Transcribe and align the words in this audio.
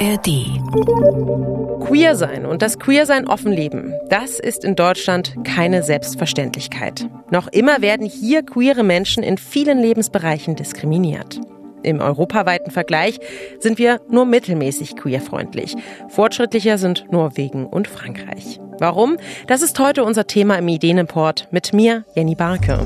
ARD. 0.00 0.60
Queer 1.86 2.14
sein 2.14 2.46
und 2.46 2.62
das 2.62 2.78
Queersein 2.78 3.26
offen 3.26 3.52
leben, 3.52 3.94
das 4.08 4.38
ist 4.38 4.64
in 4.64 4.76
Deutschland 4.76 5.34
keine 5.44 5.82
Selbstverständlichkeit. 5.82 7.08
Noch 7.30 7.48
immer 7.48 7.80
werden 7.82 8.06
hier 8.06 8.42
queere 8.42 8.84
Menschen 8.84 9.22
in 9.22 9.38
vielen 9.38 9.80
Lebensbereichen 9.80 10.54
diskriminiert. 10.54 11.40
Im 11.82 12.00
europaweiten 12.00 12.70
Vergleich 12.70 13.18
sind 13.60 13.78
wir 13.78 14.00
nur 14.08 14.24
mittelmäßig 14.24 14.96
queerfreundlich. 14.96 15.74
Fortschrittlicher 16.08 16.78
sind 16.78 17.06
Norwegen 17.10 17.66
und 17.66 17.88
Frankreich. 17.88 18.60
Warum? 18.78 19.16
Das 19.46 19.62
ist 19.62 19.78
heute 19.78 20.04
unser 20.04 20.26
Thema 20.26 20.56
im 20.56 20.68
Ideenimport 20.68 21.48
mit 21.50 21.72
mir, 21.72 22.04
Jenny 22.14 22.34
Barke. 22.34 22.80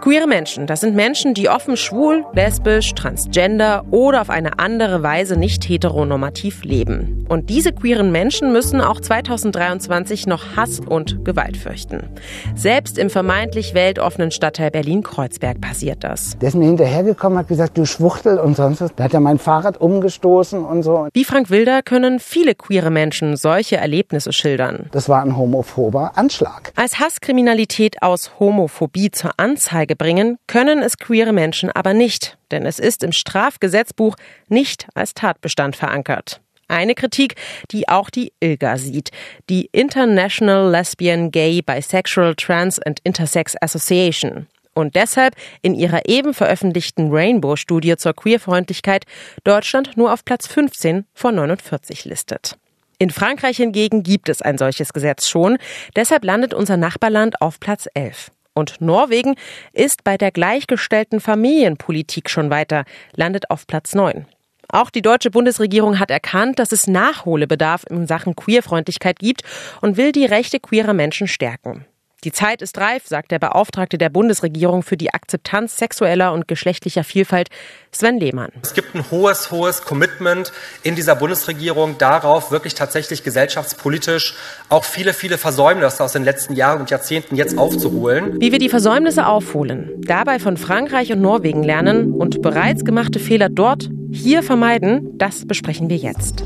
Queere 0.00 0.26
Menschen, 0.26 0.66
das 0.66 0.80
sind 0.80 0.96
Menschen, 0.96 1.34
die 1.34 1.50
offen 1.50 1.76
schwul, 1.76 2.24
lesbisch, 2.32 2.94
transgender 2.94 3.84
oder 3.90 4.22
auf 4.22 4.30
eine 4.30 4.58
andere 4.58 5.02
Weise 5.02 5.38
nicht 5.38 5.68
heteronormativ 5.68 6.64
leben. 6.64 7.26
Und 7.28 7.50
diese 7.50 7.72
queeren 7.72 8.10
Menschen 8.10 8.50
müssen 8.50 8.80
auch 8.80 8.98
2023 8.98 10.26
noch 10.26 10.56
Hass 10.56 10.80
und 10.80 11.22
Gewalt 11.26 11.58
fürchten. 11.58 12.08
Selbst 12.54 12.96
im 12.96 13.10
vermeintlich 13.10 13.74
weltoffenen 13.74 14.30
Stadtteil 14.30 14.70
Berlin-Kreuzberg 14.70 15.60
passiert 15.60 16.02
das. 16.02 16.38
Der 16.38 16.48
ist 16.48 16.54
mir 16.54 16.64
hinterhergekommen, 16.64 17.38
hat 17.38 17.48
gesagt, 17.48 17.76
du 17.76 17.84
Schwuchtel 17.84 18.38
und 18.38 18.56
sonst 18.56 18.80
was. 18.80 18.94
Da 18.96 19.04
hat 19.04 19.12
er 19.12 19.20
mein 19.20 19.38
Fahrrad 19.38 19.82
umgestoßen 19.82 20.64
und 20.64 20.82
so. 20.82 21.08
Wie 21.12 21.24
Frank 21.26 21.50
Wilder 21.50 21.82
können 21.82 22.20
viele 22.20 22.54
queere 22.54 22.90
Menschen 22.90 23.36
solche 23.36 23.76
Erlebnisse 23.76 24.32
schildern. 24.32 24.88
Das 24.92 25.10
war 25.10 25.22
ein 25.22 25.36
homophober 25.36 26.12
Anschlag. 26.16 26.72
Als 26.74 26.98
Hasskriminalität 26.98 28.02
aus 28.02 28.40
Homophobie 28.40 29.10
zur 29.10 29.32
Anzeige 29.36 29.89
Anzeige 29.90 29.96
bringen, 29.96 30.38
können 30.46 30.82
es 30.82 30.98
queere 30.98 31.32
Menschen 31.32 31.70
aber 31.70 31.94
nicht, 31.94 32.38
denn 32.50 32.66
es 32.66 32.78
ist 32.78 33.02
im 33.02 33.12
Strafgesetzbuch 33.12 34.16
nicht 34.48 34.86
als 34.94 35.14
Tatbestand 35.14 35.76
verankert. 35.76 36.40
Eine 36.68 36.94
Kritik, 36.94 37.34
die 37.72 37.88
auch 37.88 38.10
die 38.10 38.32
ILGA 38.40 38.76
sieht, 38.76 39.10
die 39.48 39.68
International 39.72 40.70
Lesbian, 40.70 41.32
Gay, 41.32 41.62
Bisexual, 41.62 42.36
Trans 42.36 42.78
and 42.78 43.00
Intersex 43.02 43.56
Association. 43.60 44.46
Und 44.72 44.94
deshalb 44.94 45.34
in 45.62 45.74
ihrer 45.74 46.08
eben 46.08 46.32
veröffentlichten 46.32 47.10
Rainbow-Studie 47.10 47.96
zur 47.96 48.14
Queerfreundlichkeit 48.14 49.04
Deutschland 49.42 49.96
nur 49.96 50.12
auf 50.12 50.24
Platz 50.24 50.46
15 50.46 51.06
von 51.12 51.34
49 51.34 52.04
listet. 52.04 52.56
In 53.00 53.10
Frankreich 53.10 53.56
hingegen 53.56 54.04
gibt 54.04 54.28
es 54.28 54.40
ein 54.40 54.58
solches 54.58 54.92
Gesetz 54.92 55.28
schon, 55.28 55.58
deshalb 55.96 56.24
landet 56.24 56.54
unser 56.54 56.76
Nachbarland 56.76 57.40
auf 57.40 57.58
Platz 57.58 57.88
11. 57.94 58.30
Und 58.60 58.80
Norwegen 58.80 59.36
ist 59.72 60.04
bei 60.04 60.18
der 60.18 60.30
gleichgestellten 60.30 61.18
Familienpolitik 61.18 62.28
schon 62.28 62.50
weiter, 62.50 62.84
landet 63.16 63.50
auf 63.50 63.66
Platz 63.66 63.94
9. 63.94 64.26
Auch 64.68 64.90
die 64.90 65.02
deutsche 65.02 65.30
Bundesregierung 65.30 65.98
hat 65.98 66.10
erkannt, 66.10 66.58
dass 66.58 66.70
es 66.70 66.86
Nachholbedarf 66.86 67.84
in 67.90 68.06
Sachen 68.06 68.36
Queerfreundlichkeit 68.36 69.18
gibt 69.18 69.42
und 69.80 69.96
will 69.96 70.12
die 70.12 70.26
Rechte 70.26 70.60
queerer 70.60 70.92
Menschen 70.92 71.26
stärken. 71.26 71.86
Die 72.22 72.32
Zeit 72.32 72.60
ist 72.60 72.76
reif, 72.76 73.04
sagt 73.06 73.30
der 73.30 73.38
Beauftragte 73.38 73.96
der 73.96 74.10
Bundesregierung 74.10 74.82
für 74.82 74.98
die 74.98 75.14
Akzeptanz 75.14 75.78
sexueller 75.78 76.34
und 76.34 76.48
geschlechtlicher 76.48 77.02
Vielfalt, 77.02 77.48
Sven 77.92 78.18
Lehmann. 78.18 78.50
Es 78.62 78.74
gibt 78.74 78.94
ein 78.94 79.10
hohes, 79.10 79.50
hohes 79.50 79.82
Commitment 79.82 80.52
in 80.82 80.96
dieser 80.96 81.16
Bundesregierung 81.16 81.96
darauf, 81.96 82.50
wirklich 82.50 82.74
tatsächlich 82.74 83.24
gesellschaftspolitisch 83.24 84.34
auch 84.68 84.84
viele, 84.84 85.14
viele 85.14 85.38
Versäumnisse 85.38 86.04
aus 86.04 86.12
den 86.12 86.24
letzten 86.24 86.54
Jahren 86.54 86.80
und 86.80 86.90
Jahrzehnten 86.90 87.36
jetzt 87.36 87.56
aufzuholen. 87.56 88.38
Wie 88.38 88.52
wir 88.52 88.58
die 88.58 88.68
Versäumnisse 88.68 89.26
aufholen, 89.26 89.90
dabei 89.98 90.38
von 90.38 90.58
Frankreich 90.58 91.10
und 91.12 91.22
Norwegen 91.22 91.62
lernen 91.62 92.12
und 92.12 92.42
bereits 92.42 92.84
gemachte 92.84 93.18
Fehler 93.18 93.48
dort 93.48 93.88
hier 94.12 94.42
vermeiden, 94.42 95.16
das 95.16 95.46
besprechen 95.46 95.88
wir 95.88 95.96
jetzt. 95.96 96.44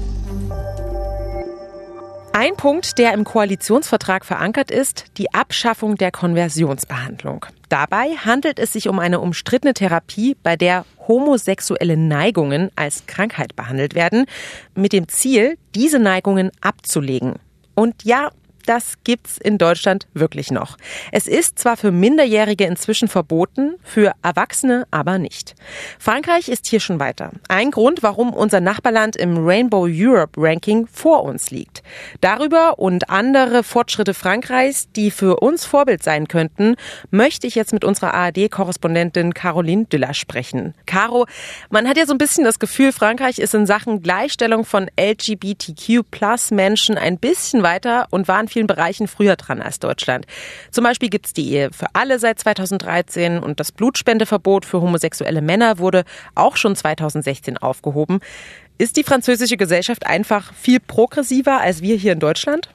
Ein 2.37 2.57
Punkt, 2.57 2.99
der 2.99 3.13
im 3.13 3.23
Koalitionsvertrag 3.23 4.25
verankert 4.25 4.73
ist, 4.73 5.05
die 5.19 5.33
Abschaffung 5.33 5.95
der 5.95 6.11
Konversionsbehandlung. 6.11 7.47
Dabei 7.69 8.17
handelt 8.17 8.59
es 8.59 8.73
sich 8.73 8.89
um 8.89 8.99
eine 8.99 9.21
umstrittene 9.21 9.73
Therapie, 9.73 10.37
bei 10.43 10.57
der 10.57 10.85
homosexuelle 11.07 11.97
Neigungen 11.97 12.73
als 12.75 13.07
Krankheit 13.07 13.55
behandelt 13.55 13.95
werden, 13.95 14.27
mit 14.75 14.93
dem 14.93 15.07
Ziel, 15.07 15.57
diese 15.77 16.01
Neigungen 16.01 16.51
abzulegen. 16.61 17.35
Und 17.77 18.03
ja, 18.03 18.33
das 18.67 18.95
gibt's 19.05 19.39
in 19.39 19.59
Deutschland 19.59 20.07
wirklich 20.15 20.51
noch. 20.51 20.77
Es 21.13 21.27
ist 21.27 21.59
zwar 21.59 21.77
für 21.77 21.91
Minderjährige 21.91 22.65
inzwischen 22.65 23.09
verboten, 23.09 23.75
für 23.83 24.13
Erwachsene 24.23 24.87
aber 24.91 25.19
nicht. 25.19 25.55
Frankreich 25.99 26.49
ist 26.49 26.67
hier 26.67 26.81
schon 26.81 27.01
weiter. 27.01 27.33
Ein 27.49 27.71
Grund, 27.71 28.03
warum 28.03 28.33
unser 28.33 28.61
Nachbarland 28.61 29.17
im 29.17 29.47
Rainbow 29.47 29.87
Europe 29.89 30.41
Ranking 30.41 30.87
vor 30.87 31.25
uns 31.25 31.51
liegt. 31.51 31.83
Darüber 32.21 32.79
und 32.79 33.11
andere 33.11 33.63
Fortschritte 33.63 34.15
Frankreichs, 34.15 34.91
die 34.93 35.11
für 35.11 35.41
uns 35.41 35.65
Vorbild 35.65 36.03
sein 36.03 36.29
könnten, 36.29 36.77
möchte 37.11 37.47
ich 37.47 37.55
jetzt 37.55 37.73
mit 37.73 37.85
unserer 37.85 38.15
ARD-Korrespondentin 38.15 39.35
Caroline 39.35 39.85
Düller 39.87 40.15
sprechen. 40.15 40.75
Caro, 40.87 41.27
man 41.71 41.89
hat 41.89 41.97
ja 41.97 42.07
so 42.07 42.15
ein 42.15 42.19
bisschen 42.19 42.45
das 42.45 42.59
Gefühl, 42.59 42.93
Frankreich 42.93 43.39
ist 43.39 43.55
in 43.55 43.67
Sachen 43.67 44.03
Gleichstellung 44.03 44.65
von 44.65 44.89
LGBTQ-Plus-Menschen 44.99 46.97
ein 46.97 47.19
bisschen 47.19 47.63
weiter 47.63 48.07
und 48.11 48.29
waren 48.29 48.49
vielen 48.55 48.67
Bereichen 48.67 49.09
früher 49.09 49.37
dran 49.37 49.61
als 49.61 49.81
Deutschland. 49.81 50.27
Zum 50.71 50.85
Beispiel 50.85 51.11
gibt 51.11 51.27
es 51.27 51.33
die 51.33 51.51
Ehe 51.51 51.71
für 51.73 51.89
alle 51.93 52.19
seit 52.19 52.39
2013 52.39 53.41
und 53.41 53.61
das 53.61 53.73
Blutspendeverbot 53.73 54.65
für 54.65 54.81
homosexuelle 54.81 55.43
Männer 55.43 55.79
wurde 55.79 56.05
auch 56.35 56.57
schon 56.57 56.77
2016 56.77 57.59
aufgehoben. 57.59 58.21
Ist 58.79 58.97
die 58.97 59.05
französische 59.05 59.57
Gesellschaft 59.57 60.07
einfach 60.07 60.55
viel 60.55 60.81
progressiver 60.81 61.61
als 61.61 61.83
wir 61.83 61.97
hier 61.97 62.13
in 62.13 62.21
Deutschland? 62.21 62.71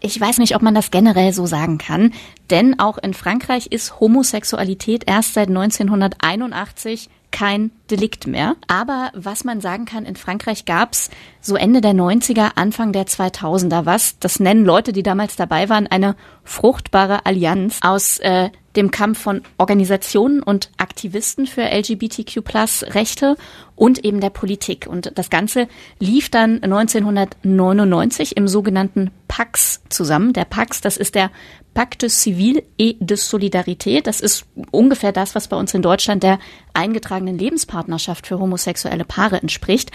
Ich 0.00 0.20
weiß 0.20 0.38
nicht, 0.38 0.54
ob 0.54 0.62
man 0.62 0.74
das 0.74 0.90
generell 0.90 1.32
so 1.32 1.44
sagen 1.46 1.76
kann, 1.76 2.12
denn 2.50 2.78
auch 2.78 2.98
in 2.98 3.14
Frankreich 3.14 3.66
ist 3.66 4.00
Homosexualität 4.00 5.04
erst 5.06 5.34
seit 5.34 5.48
1981 5.48 7.10
kein 7.30 7.70
Delikt 7.90 8.26
mehr. 8.26 8.56
Aber 8.66 9.10
was 9.14 9.44
man 9.44 9.60
sagen 9.60 9.84
kann, 9.84 10.04
in 10.04 10.16
Frankreich 10.16 10.64
gab's 10.64 11.10
so 11.40 11.56
Ende 11.56 11.80
der 11.80 11.92
90er, 11.92 12.52
Anfang 12.56 12.92
der 12.92 13.06
2000er 13.06 13.86
was, 13.86 14.18
das 14.18 14.40
nennen 14.40 14.64
Leute, 14.64 14.92
die 14.92 15.02
damals 15.02 15.36
dabei 15.36 15.68
waren, 15.68 15.86
eine 15.86 16.16
fruchtbare 16.44 17.26
Allianz 17.26 17.80
aus 17.82 18.18
äh, 18.18 18.50
dem 18.76 18.90
Kampf 18.90 19.20
von 19.20 19.42
Organisationen 19.58 20.42
und 20.42 20.70
Aktivisten 20.76 21.46
für 21.46 21.62
LGBTQ-Plus-Rechte 21.62 23.36
und 23.78 24.04
eben 24.04 24.20
der 24.20 24.30
Politik. 24.30 24.86
Und 24.88 25.12
das 25.14 25.30
Ganze 25.30 25.68
lief 26.00 26.30
dann 26.30 26.62
1999 26.62 28.36
im 28.36 28.48
sogenannten 28.48 29.12
PAX 29.28 29.82
zusammen. 29.88 30.32
Der 30.32 30.44
PAX, 30.44 30.80
das 30.80 30.96
ist 30.96 31.14
der 31.14 31.30
Pacte 31.74 32.08
Civil 32.08 32.64
et 32.76 32.96
de 32.98 33.16
Solidarité. 33.16 34.02
Das 34.02 34.20
ist 34.20 34.46
ungefähr 34.72 35.12
das, 35.12 35.36
was 35.36 35.46
bei 35.46 35.56
uns 35.56 35.74
in 35.74 35.82
Deutschland 35.82 36.24
der 36.24 36.40
eingetragenen 36.74 37.38
Lebenspartnerschaft 37.38 38.26
für 38.26 38.40
homosexuelle 38.40 39.04
Paare 39.04 39.40
entspricht. 39.40 39.92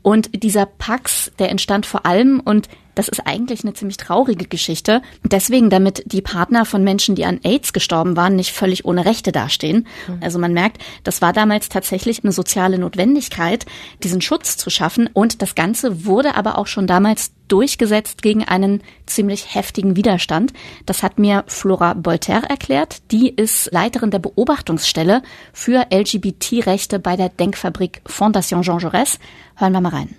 Und 0.00 0.30
dieser 0.42 0.64
Pax, 0.64 1.30
der 1.38 1.50
entstand 1.50 1.84
vor 1.84 2.06
allem 2.06 2.40
und 2.40 2.68
das 2.96 3.08
ist 3.08 3.26
eigentlich 3.26 3.62
eine 3.62 3.74
ziemlich 3.74 3.98
traurige 3.98 4.46
Geschichte. 4.46 5.02
Deswegen, 5.22 5.68
damit 5.68 6.02
die 6.06 6.22
Partner 6.22 6.64
von 6.64 6.82
Menschen, 6.82 7.14
die 7.14 7.26
an 7.26 7.40
AIDS 7.42 7.74
gestorben 7.74 8.16
waren, 8.16 8.36
nicht 8.36 8.52
völlig 8.52 8.86
ohne 8.86 9.04
Rechte 9.04 9.32
dastehen. 9.32 9.86
Mhm. 10.08 10.18
Also 10.22 10.38
man 10.38 10.54
merkt, 10.54 10.82
das 11.04 11.20
war 11.20 11.34
damals 11.34 11.68
tatsächlich 11.68 12.24
eine 12.24 12.32
soziale 12.32 12.78
Notwendigkeit, 12.78 13.25
diesen 14.02 14.20
Schutz 14.20 14.56
zu 14.56 14.70
schaffen. 14.70 15.08
Und 15.12 15.42
das 15.42 15.54
Ganze 15.54 16.04
wurde 16.04 16.34
aber 16.34 16.58
auch 16.58 16.66
schon 16.66 16.86
damals 16.86 17.32
durchgesetzt 17.48 18.22
gegen 18.22 18.44
einen 18.44 18.82
ziemlich 19.06 19.54
heftigen 19.54 19.96
Widerstand. 19.96 20.52
Das 20.84 21.02
hat 21.02 21.18
mir 21.18 21.44
Flora 21.46 21.94
Bolter 21.94 22.42
erklärt. 22.48 23.02
Die 23.10 23.28
ist 23.28 23.70
Leiterin 23.72 24.10
der 24.10 24.18
Beobachtungsstelle 24.18 25.22
für 25.52 25.86
LGBT-Rechte 25.92 26.98
bei 26.98 27.16
der 27.16 27.28
Denkfabrik 27.28 28.02
Fondation 28.06 28.62
Jean 28.62 28.78
Jaurès. 28.78 29.18
Hören 29.58 29.72
wir 29.72 29.80
mal 29.80 29.88
rein. 29.88 30.14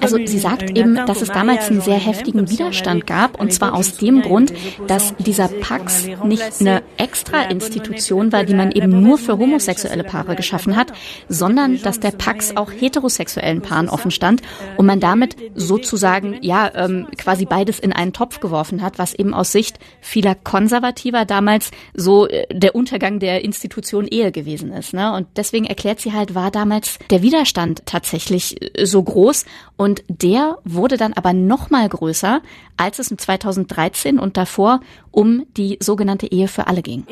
Also 0.00 0.16
sie 0.24 0.38
sagt 0.38 0.78
eben, 0.78 0.94
dass 0.94 1.20
es 1.20 1.28
damals 1.28 1.68
einen 1.68 1.82
sehr 1.82 1.98
heftigen 1.98 2.48
Widerstand 2.48 3.06
gab 3.06 3.38
und 3.38 3.52
zwar 3.52 3.74
aus 3.74 3.98
dem 3.98 4.22
Grund, 4.22 4.54
dass 4.86 5.14
dieser 5.18 5.48
Pax 5.48 6.06
nicht 6.24 6.60
eine 6.60 6.82
extra 6.96 7.42
Institution 7.42 8.32
war, 8.32 8.44
die 8.44 8.54
man 8.54 8.72
eben 8.72 9.02
nur 9.02 9.18
für 9.18 9.36
homosexuelle 9.36 10.04
Paare 10.04 10.36
geschaffen 10.36 10.74
hat, 10.74 10.94
sondern 11.28 11.82
dass 11.82 12.00
der 12.00 12.12
Pax 12.12 12.56
auch 12.56 12.72
heterosexuellen 12.72 13.60
Paaren 13.64 13.88
offen 13.88 14.10
stand 14.10 14.42
und 14.76 14.86
man 14.86 15.00
damit 15.00 15.36
sozusagen 15.54 16.38
ja 16.42 16.70
ähm, 16.74 17.08
quasi 17.16 17.44
beides 17.44 17.78
in 17.78 17.92
einen 17.92 18.12
Topf 18.12 18.40
geworfen 18.40 18.82
hat, 18.82 18.98
was 18.98 19.14
eben 19.14 19.34
aus 19.34 19.52
Sicht 19.52 19.78
vieler 20.00 20.34
Konservativer 20.34 21.24
damals 21.24 21.70
so 21.94 22.28
äh, 22.28 22.46
der 22.52 22.74
Untergang 22.74 23.18
der 23.18 23.44
Institution 23.44 24.06
Ehe 24.06 24.32
gewesen 24.32 24.72
ist. 24.72 24.94
Ne? 24.94 25.12
Und 25.14 25.26
deswegen 25.36 25.64
erklärt 25.64 26.00
sie 26.00 26.12
halt, 26.12 26.34
war 26.34 26.50
damals 26.50 26.98
der 27.10 27.22
Widerstand 27.22 27.82
tatsächlich 27.86 28.60
äh, 28.76 28.84
so 28.86 29.02
groß 29.02 29.44
und 29.76 30.04
der 30.08 30.58
wurde 30.64 30.96
dann 30.96 31.12
aber 31.14 31.32
noch 31.32 31.70
mal 31.70 31.88
größer, 31.88 32.42
als 32.76 32.98
es 32.98 33.10
in 33.10 33.18
2013 33.18 34.18
und 34.18 34.36
davor 34.36 34.80
um 35.10 35.46
die 35.56 35.78
sogenannte 35.80 36.30
Ehe 36.30 36.48
für 36.48 36.66
alle 36.66 36.82
ging. 36.82 37.04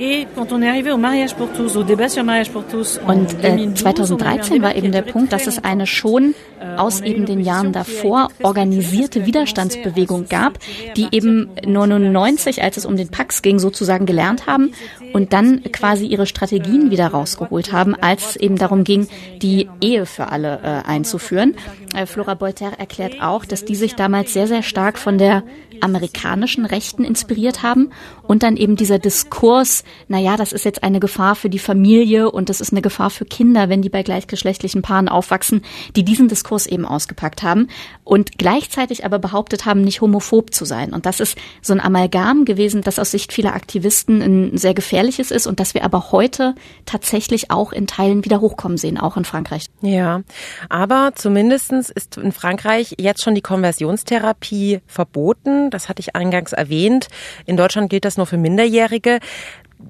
Und 3.06 3.44
äh, 3.44 3.74
2013 3.74 4.62
war 4.62 4.74
eben 4.74 4.92
der 4.92 5.02
Punkt, 5.02 5.32
dass 5.32 5.46
es 5.46 5.62
eine 5.62 5.86
schon 5.86 6.34
aus 6.76 7.00
eben 7.00 7.26
den 7.26 7.40
Jahren 7.40 7.72
davor 7.72 8.28
organisierte 8.42 9.26
Widerstandsbewegung 9.26 10.28
gab, 10.28 10.58
die 10.96 11.08
eben 11.10 11.50
99, 11.66 12.62
als 12.62 12.76
es 12.76 12.86
um 12.86 12.96
den 12.96 13.08
Pax 13.08 13.42
ging, 13.42 13.58
sozusagen 13.58 14.06
gelernt 14.06 14.46
haben 14.46 14.72
und 15.12 15.32
dann 15.32 15.62
quasi 15.72 16.06
ihre 16.06 16.26
Strategien 16.26 16.90
wieder 16.90 17.08
rausgeholt 17.08 17.72
haben, 17.72 17.94
als 17.94 18.30
es 18.30 18.36
eben 18.36 18.56
darum 18.56 18.84
ging, 18.84 19.08
die 19.40 19.68
Ehe 19.80 20.06
für 20.06 20.28
alle 20.28 20.60
äh, 20.62 20.88
einzuführen. 20.88 21.56
Äh, 21.94 22.06
Flora 22.06 22.34
Bolter 22.34 22.72
erklärt 22.78 23.20
auch, 23.20 23.44
dass 23.44 23.64
die 23.64 23.74
sich 23.74 23.94
damals 23.94 24.32
sehr, 24.32 24.46
sehr 24.46 24.62
stark 24.62 24.98
von 24.98 25.18
der 25.18 25.42
amerikanischen 25.82 26.64
Rechten 26.64 27.04
inspiriert 27.04 27.62
haben 27.62 27.90
und 28.22 28.42
dann 28.42 28.56
eben 28.56 28.76
dieser 28.76 28.98
Diskurs, 28.98 29.84
naja, 30.08 30.36
das 30.36 30.52
ist 30.52 30.64
jetzt 30.64 30.82
eine 30.82 31.00
Gefahr 31.00 31.34
für 31.34 31.50
die 31.50 31.58
Familie 31.58 32.30
und 32.30 32.48
das 32.48 32.60
ist 32.60 32.72
eine 32.72 32.82
Gefahr 32.82 33.10
für 33.10 33.24
Kinder, 33.24 33.68
wenn 33.68 33.82
die 33.82 33.88
bei 33.88 34.02
gleichgeschlechtlichen 34.02 34.82
Paaren 34.82 35.08
aufwachsen, 35.08 35.62
die 35.96 36.04
diesen 36.04 36.28
Diskurs 36.32 36.66
eben 36.66 36.84
ausgepackt 36.84 37.42
haben 37.42 37.68
und 38.04 38.38
gleichzeitig 38.38 39.04
aber 39.04 39.18
behauptet 39.18 39.66
haben, 39.66 39.82
nicht 39.82 40.00
homophob 40.00 40.52
zu 40.52 40.64
sein. 40.64 40.92
Und 40.92 41.06
das 41.06 41.20
ist 41.20 41.38
so 41.60 41.72
ein 41.72 41.80
Amalgam 41.80 42.44
gewesen, 42.44 42.82
das 42.82 42.98
aus 42.98 43.10
Sicht 43.10 43.32
vieler 43.32 43.54
Aktivisten 43.54 44.22
ein 44.22 44.56
sehr 44.56 44.74
gefährliches 44.74 45.30
ist 45.30 45.46
und 45.46 45.60
das 45.60 45.74
wir 45.74 45.84
aber 45.84 46.10
heute 46.10 46.54
tatsächlich 46.86 47.50
auch 47.50 47.72
in 47.72 47.86
Teilen 47.86 48.24
wieder 48.24 48.40
hochkommen 48.40 48.78
sehen, 48.78 48.98
auch 48.98 49.16
in 49.16 49.24
Frankreich. 49.24 49.66
Ja, 49.82 50.22
aber 50.68 51.12
zumindestens 51.14 51.90
ist 51.90 52.16
in 52.16 52.32
Frankreich 52.32 52.94
jetzt 52.98 53.22
schon 53.22 53.34
die 53.34 53.42
Konversionstherapie 53.42 54.80
verboten. 54.86 55.70
Das 55.70 55.88
hatte 55.88 56.00
ich 56.00 56.16
eingangs 56.16 56.52
erwähnt. 56.52 57.08
In 57.46 57.56
Deutschland 57.56 57.90
gilt 57.90 58.04
das 58.04 58.16
nur 58.16 58.26
für 58.26 58.38
Minderjährige. 58.38 59.20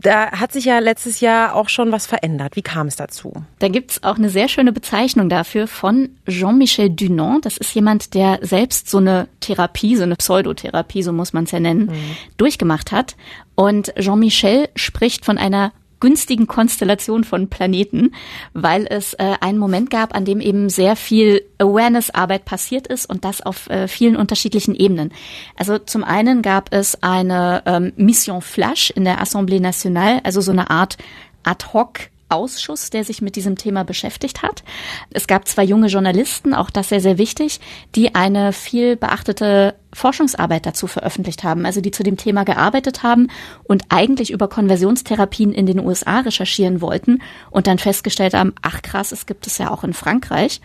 Da 0.00 0.32
hat 0.32 0.52
sich 0.52 0.64
ja 0.64 0.78
letztes 0.78 1.20
Jahr 1.20 1.54
auch 1.54 1.68
schon 1.68 1.92
was 1.92 2.06
verändert. 2.06 2.56
Wie 2.56 2.62
kam 2.62 2.86
es 2.86 2.96
dazu? 2.96 3.32
Da 3.58 3.68
gibt's 3.68 4.02
auch 4.02 4.16
eine 4.16 4.30
sehr 4.30 4.48
schöne 4.48 4.72
Bezeichnung 4.72 5.28
dafür 5.28 5.66
von 5.66 6.10
Jean-Michel 6.28 6.90
Dunant. 6.90 7.44
Das 7.44 7.56
ist 7.56 7.74
jemand, 7.74 8.14
der 8.14 8.38
selbst 8.42 8.90
so 8.90 8.98
eine 8.98 9.28
Therapie, 9.40 9.96
so 9.96 10.02
eine 10.02 10.16
Pseudotherapie, 10.16 11.02
so 11.02 11.12
muss 11.12 11.32
man 11.32 11.44
es 11.44 11.50
ja 11.50 11.60
nennen, 11.60 11.86
mhm. 11.86 12.16
durchgemacht 12.36 12.92
hat. 12.92 13.16
Und 13.54 13.94
Jean-Michel 13.96 14.68
spricht 14.74 15.24
von 15.24 15.38
einer 15.38 15.72
günstigen 16.02 16.48
Konstellation 16.48 17.22
von 17.22 17.48
Planeten, 17.48 18.12
weil 18.54 18.88
es 18.90 19.14
äh, 19.14 19.36
einen 19.40 19.58
Moment 19.58 19.88
gab, 19.88 20.16
an 20.16 20.24
dem 20.24 20.40
eben 20.40 20.68
sehr 20.68 20.96
viel 20.96 21.42
Awareness-Arbeit 21.58 22.44
passiert 22.44 22.88
ist 22.88 23.08
und 23.08 23.24
das 23.24 23.40
auf 23.40 23.70
äh, 23.70 23.86
vielen 23.86 24.16
unterschiedlichen 24.16 24.74
Ebenen. 24.74 25.12
Also 25.56 25.78
zum 25.78 26.02
einen 26.02 26.42
gab 26.42 26.74
es 26.74 27.00
eine 27.04 27.62
ähm, 27.66 27.92
Mission 27.94 28.42
Flash 28.42 28.90
in 28.90 29.04
der 29.04 29.22
Assemblée 29.22 29.60
Nationale, 29.60 30.24
also 30.24 30.40
so 30.40 30.50
eine 30.50 30.70
Art 30.70 30.98
Ad-hoc 31.44 32.10
Ausschuss, 32.28 32.90
der 32.90 33.04
sich 33.04 33.22
mit 33.22 33.36
diesem 33.36 33.56
Thema 33.56 33.84
beschäftigt 33.84 34.42
hat. 34.42 34.64
Es 35.10 35.28
gab 35.28 35.46
zwei 35.46 35.62
junge 35.62 35.86
Journalisten, 35.86 36.52
auch 36.52 36.70
das 36.70 36.88
sehr, 36.88 37.00
sehr 37.00 37.18
wichtig, 37.18 37.60
die 37.94 38.16
eine 38.16 38.52
viel 38.52 38.96
beachtete 38.96 39.76
Forschungsarbeit 39.92 40.66
dazu 40.66 40.86
veröffentlicht 40.86 41.44
haben, 41.44 41.66
also 41.66 41.80
die 41.80 41.90
zu 41.90 42.02
dem 42.02 42.16
Thema 42.16 42.44
gearbeitet 42.44 43.02
haben 43.02 43.28
und 43.64 43.84
eigentlich 43.88 44.30
über 44.30 44.48
Konversionstherapien 44.48 45.52
in 45.52 45.66
den 45.66 45.80
USA 45.80 46.20
recherchieren 46.20 46.80
wollten 46.80 47.22
und 47.50 47.66
dann 47.66 47.78
festgestellt 47.78 48.34
haben, 48.34 48.54
ach 48.62 48.82
krass, 48.82 49.12
es 49.12 49.26
gibt 49.26 49.46
es 49.46 49.58
ja 49.58 49.70
auch 49.70 49.84
in 49.84 49.92
Frankreich. 49.92 50.60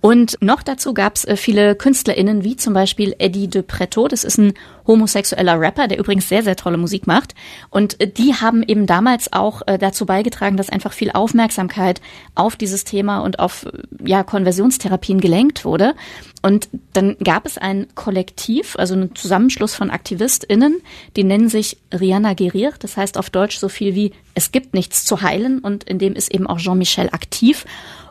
Und 0.00 0.36
noch 0.40 0.62
dazu 0.62 0.94
gab 0.94 1.16
es 1.16 1.24
äh, 1.24 1.36
viele 1.36 1.74
KünstlerInnen, 1.74 2.44
wie 2.44 2.56
zum 2.56 2.74
Beispiel 2.74 3.14
Eddie 3.18 3.48
de 3.48 3.62
Preto, 3.62 4.08
das 4.08 4.24
ist 4.24 4.38
ein 4.38 4.54
homosexueller 4.86 5.60
Rapper, 5.60 5.88
der 5.88 5.98
übrigens 5.98 6.28
sehr, 6.28 6.42
sehr 6.42 6.56
tolle 6.56 6.76
Musik 6.76 7.06
macht. 7.06 7.34
Und 7.70 8.00
äh, 8.00 8.08
die 8.08 8.34
haben 8.34 8.62
eben 8.62 8.86
damals 8.86 9.32
auch 9.32 9.62
äh, 9.66 9.78
dazu 9.78 10.06
beigetragen, 10.06 10.56
dass 10.56 10.70
einfach 10.70 10.92
viel 10.92 11.10
Aufmerksamkeit 11.12 12.00
auf 12.34 12.56
dieses 12.56 12.84
Thema 12.84 13.20
und 13.20 13.38
auf 13.38 13.66
ja, 14.04 14.22
Konversionstherapien 14.22 15.20
gelenkt 15.20 15.64
wurde. 15.64 15.94
Und 16.42 16.68
dann 16.92 17.16
gab 17.22 17.46
es 17.46 17.58
ein 17.58 17.88
Kollektiv, 17.94 18.65
also 18.74 18.94
einen 18.94 19.14
Zusammenschluss 19.14 19.74
von 19.74 19.90
AktivistInnen, 19.90 20.80
die 21.14 21.24
nennen 21.24 21.48
sich 21.48 21.76
Rihanna 21.92 22.34
Gerir, 22.34 22.72
das 22.80 22.96
heißt 22.96 23.18
auf 23.18 23.30
Deutsch 23.30 23.58
so 23.58 23.68
viel 23.68 23.94
wie 23.94 24.12
es 24.34 24.50
gibt 24.50 24.74
nichts 24.74 25.04
zu 25.04 25.22
heilen 25.22 25.60
und 25.60 25.84
in 25.84 25.98
dem 25.98 26.14
ist 26.14 26.34
eben 26.34 26.46
auch 26.46 26.58
Jean-Michel 26.58 27.10
aktiv. 27.12 27.64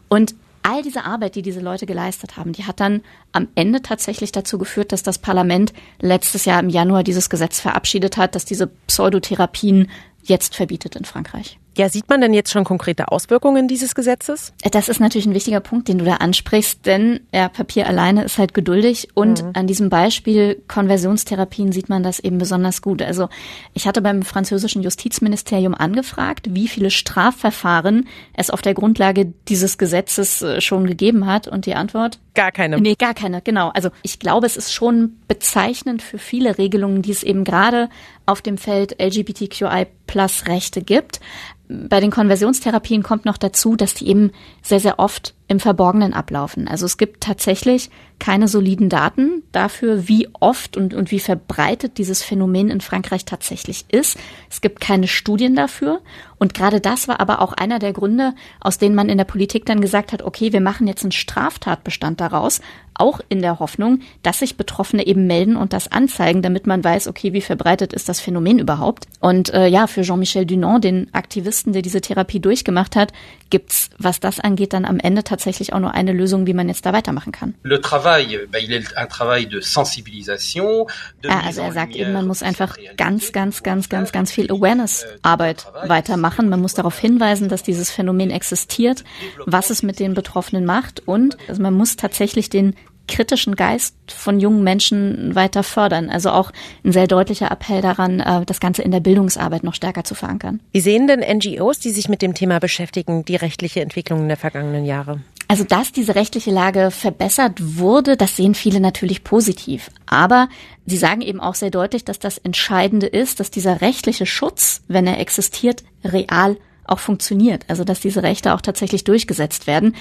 Und 0.08 0.36
all 0.64 0.82
diese 0.82 1.06
Arbeit, 1.06 1.36
die 1.36 1.42
diese 1.42 1.60
Leute 1.60 1.86
geleistet 1.86 2.38
haben, 2.38 2.54
die 2.54 2.66
hat 2.66 2.80
dann 2.80 3.02
am 3.32 3.48
Ende 3.56 3.82
tatsächlich 3.82 4.32
dazu 4.32 4.58
geführt, 4.58 4.92
dass 4.92 5.04
das 5.04 5.20
Parlament 5.20 5.74
letztes 6.00 6.46
Jahr 6.46 6.60
im 6.60 6.70
Januar 6.70 7.04
dieses 7.04 7.30
Gesetz 7.30 7.60
verabschiedet 7.60 8.18
hat, 8.18 8.34
dass 8.34 8.46
diese 8.46 8.68
Pseudotherapien 8.88 9.90
jetzt 10.24 10.56
verbietet 10.56 10.96
in 10.96 11.06
Frankreich. 11.06 11.60
Ja, 11.78 11.90
sieht 11.90 12.10
man 12.10 12.22
denn 12.22 12.34
jetzt 12.34 12.52
schon 12.52 12.64
konkrete 12.64 13.12
Auswirkungen 13.12 13.68
dieses 13.68 13.96
Gesetzes? 13.96 14.54
Das 14.72 14.88
ist 14.88 15.00
natürlich 15.00 15.26
ein 15.26 15.34
wichtiger 15.34 15.60
Punkt, 15.60 15.90
den 15.90 15.98
du 15.98 16.06
da 16.06 16.16
ansprichst, 16.16 16.86
denn 16.86 17.20
ja, 17.34 17.50
Papier 17.50 17.88
alleine 17.88 18.24
ist 18.24 18.38
halt 18.38 18.54
geduldig 18.54 19.10
und 19.14 19.44
mhm. 19.44 19.52
an 19.54 19.68
diesem 19.68 19.90
Beispiel 19.90 20.62
Konversionstherapien 20.68 21.74
sieht 21.74 21.90
man 21.90 22.02
das 22.02 22.20
eben 22.20 22.38
besonders 22.38 22.82
gut. 22.82 23.02
Also 23.02 23.28
ich 23.74 23.88
hatte 23.88 24.02
beim 24.02 24.24
französischen 24.24 24.84
Justizministerium 24.84 25.76
angefragt, 25.76 26.48
wie 26.52 26.70
viele 26.70 26.92
Strafverfahren 26.92 28.08
es 28.34 28.50
auf 28.50 28.62
der 28.62 28.74
Grundlage 28.74 29.34
dieses 29.50 29.78
Gesetzes 29.78 30.42
äh, 30.42 30.62
schon 30.62 30.88
gegeben 30.88 31.26
hat 31.26 31.48
und 31.48 31.66
die 31.66 31.76
Antwort 31.76 32.20
Gar 32.36 32.52
keine. 32.52 32.82
Nee, 32.82 32.96
gar 32.96 33.14
keine, 33.14 33.42
genau. 33.42 33.70
Also 33.70 33.90
ich 34.04 34.20
glaube, 34.20 34.46
es 34.46 34.58
ist 34.58 34.74
schon 34.74 35.18
bezeichnend 35.30 36.02
für 36.02 36.18
viele 36.18 36.58
Regelungen, 36.58 37.02
die 37.02 37.12
es 37.12 37.24
eben 37.24 37.46
gerade 37.46 37.90
auf 38.26 38.42
dem 38.42 38.58
Feld 38.58 39.02
LGBTQI 39.02 39.88
Plus 40.06 40.46
Rechte 40.48 40.82
gibt 40.82 41.22
bei 41.68 42.00
den 42.00 42.12
Konversionstherapien 42.12 43.04
kommt 43.04 43.26
noch 43.26 43.38
dazu, 43.38 43.76
dass 43.76 43.94
die 43.94 44.08
eben 44.08 44.32
sehr, 44.62 44.80
sehr 44.80 45.00
oft 45.00 45.35
im 45.48 45.60
Verborgenen 45.60 46.14
ablaufen. 46.14 46.68
Also 46.68 46.86
es 46.86 46.98
gibt 46.98 47.22
tatsächlich 47.22 47.90
keine 48.20 48.48
soliden 48.48 48.90
Daten 48.90 49.44
dafür, 49.52 50.08
wie 50.08 50.28
oft 50.40 50.78
und, 50.78 50.94
und 50.94 51.12
wie 51.12 51.20
verbreitet 51.20 51.98
dieses 51.98 52.24
Phänomen 52.24 52.70
in 52.70 52.82
Frankreich 52.82 53.26
tatsächlich 53.26 53.86
ist. 53.90 54.18
Es 54.50 54.62
gibt 54.62 54.80
keine 54.80 55.08
Studien 55.08 55.56
dafür. 55.56 56.02
Und 56.38 56.54
gerade 56.54 56.82
das 56.82 57.08
war 57.08 57.20
aber 57.20 57.42
auch 57.42 57.54
einer 57.54 57.80
der 57.80 57.94
Gründe, 57.94 58.34
aus 58.60 58.78
denen 58.78 58.96
man 58.96 59.10
in 59.10 59.18
der 59.18 59.26
Politik 59.26 59.66
dann 59.66 59.82
gesagt 59.82 60.12
hat, 60.12 60.22
okay, 60.22 60.52
wir 60.54 60.62
machen 60.62 60.88
jetzt 60.88 61.04
einen 61.04 61.12
Straftatbestand 61.12 62.20
daraus, 62.20 62.62
auch 62.94 63.20
in 63.30 63.42
der 63.42 63.60
Hoffnung, 63.60 64.00
dass 64.24 64.40
sich 64.40 64.58
Betroffene 64.58 65.06
eben 65.06 65.28
melden 65.28 65.58
und 65.58 65.74
das 65.74 65.92
anzeigen, 65.92 66.42
damit 66.42 66.66
man 66.68 66.84
weiß, 66.84 67.08
okay, 67.08 67.34
wie 67.34 67.42
verbreitet 67.42 67.94
ist 67.94 68.08
das 68.10 68.20
Phänomen 68.20 68.60
überhaupt. 68.60 69.08
Und 69.20 69.54
äh, 69.54 69.68
ja, 69.68 69.88
für 69.88 70.02
Jean-Michel 70.02 70.46
Dunant, 70.46 70.84
den 70.84 71.14
Aktivisten, 71.14 71.74
der 71.74 71.82
diese 71.82 72.02
Therapie 72.02 72.40
durchgemacht 72.40 72.96
hat, 72.96 73.12
gibt's, 73.50 73.90
was 73.98 74.20
das 74.20 74.40
angeht, 74.40 74.74
dann 74.74 74.86
am 74.86 75.00
Ende 75.00 75.24
tatsächlich 75.24 75.35
auch 75.74 75.80
nur 75.80 75.94
eine 75.94 76.14
Lösung, 76.14 76.48
wie 76.48 76.54
man 76.54 76.68
jetzt 76.68 76.86
da 76.86 76.94
weitermachen 76.94 77.32
kann. 77.32 77.56
Le 77.64 77.82
travail, 77.82 78.48
il 78.60 78.72
est 78.72 78.96
un 78.98 79.08
travail 79.10 79.46
de 79.48 79.62
sensibilisation. 79.62 80.88
ja, 81.24 81.42
also 81.46 81.62
er 81.62 81.72
sagt 81.72 81.96
eben, 81.96 82.14
man 82.14 82.28
muss 82.28 82.44
einfach 82.44 82.78
ganz, 82.98 83.32
ganz, 83.32 83.64
ganz, 83.64 83.90
ganz, 83.90 84.12
ganz 84.12 84.32
viel 84.32 84.52
Awareness-Arbeit 84.52 85.68
weitermachen. 85.88 86.50
Man 86.50 86.62
muss 86.62 86.74
darauf 86.74 86.98
hinweisen, 86.98 87.50
dass 87.50 87.64
dieses 87.64 87.92
Phänomen 87.92 88.32
existiert, 88.32 89.04
was 89.46 89.70
es 89.70 89.84
mit 89.84 90.00
den 90.00 90.14
Betroffenen 90.14 90.66
macht 90.66 91.08
und 91.08 91.38
also 91.48 91.62
man 91.62 91.74
muss 91.74 91.96
tatsächlich 91.96 92.50
den 92.50 92.76
kritischen 93.08 93.56
Geist 93.56 93.96
von 94.08 94.40
jungen 94.40 94.64
Menschen 94.64 95.36
weiter 95.36 95.64
fördern. 95.64 96.10
Also 96.10 96.32
auch 96.32 96.52
ein 96.84 96.92
sehr 96.92 97.08
deutlicher 97.08 97.52
Appell 97.52 97.82
daran, 97.82 98.20
äh, 98.20 98.46
das 98.46 98.60
Ganze 98.60 98.82
in 98.82 98.92
der 98.92 99.00
Bildungsarbeit 99.00 99.64
noch 99.64 99.74
stärker 99.74 100.04
zu 100.04 100.16
verankern. 100.16 100.60
Wie 100.72 100.82
sehen 100.82 101.08
denn 101.08 101.20
NGOs, 101.20 101.80
die 101.80 101.92
sich 101.92 102.10
mit 102.10 102.22
dem 102.22 102.34
Thema 102.34 102.60
beschäftigen, 102.60 103.26
die 103.26 103.36
rechtliche 103.36 103.82
Entwicklung 103.82 104.22
in 104.22 104.28
der 104.28 104.38
vergangenen 104.38 104.86
Jahre? 104.86 105.22
Also, 105.48 105.64
dass 105.64 105.92
diese 105.92 106.16
rechtliche 106.16 106.50
Lage 106.50 106.90
verbessert 106.90 107.60
wurde, 107.60 108.18
das 108.18 108.36
sehen 108.36 108.56
viele 108.56 108.80
natürlich 108.80 109.24
positiv. 109.24 109.92
Aber 110.08 110.50
sie 110.86 110.98
sagen 110.98 111.22
eben 111.22 111.40
auch 111.40 111.56
sehr 111.56 111.70
deutlich, 111.70 112.04
dass 112.04 112.18
das 112.18 112.40
Entscheidende 112.40 113.06
ist, 113.06 113.40
dass 113.40 113.52
dieser 113.52 113.82
rechtliche 113.82 114.26
Schutz, 114.26 114.82
wenn 114.88 115.06
er 115.06 115.20
existiert, 115.20 115.84
real 116.04 116.58
auch 116.88 117.00
funktioniert, 117.00 117.64
also 117.68 117.84
dass 117.84 118.00
diese 118.00 118.24
Rechte 118.24 118.54
auch 118.54 118.62
tatsächlich 118.62 119.04
durchgesetzt 119.04 119.68
werden. 119.68 119.96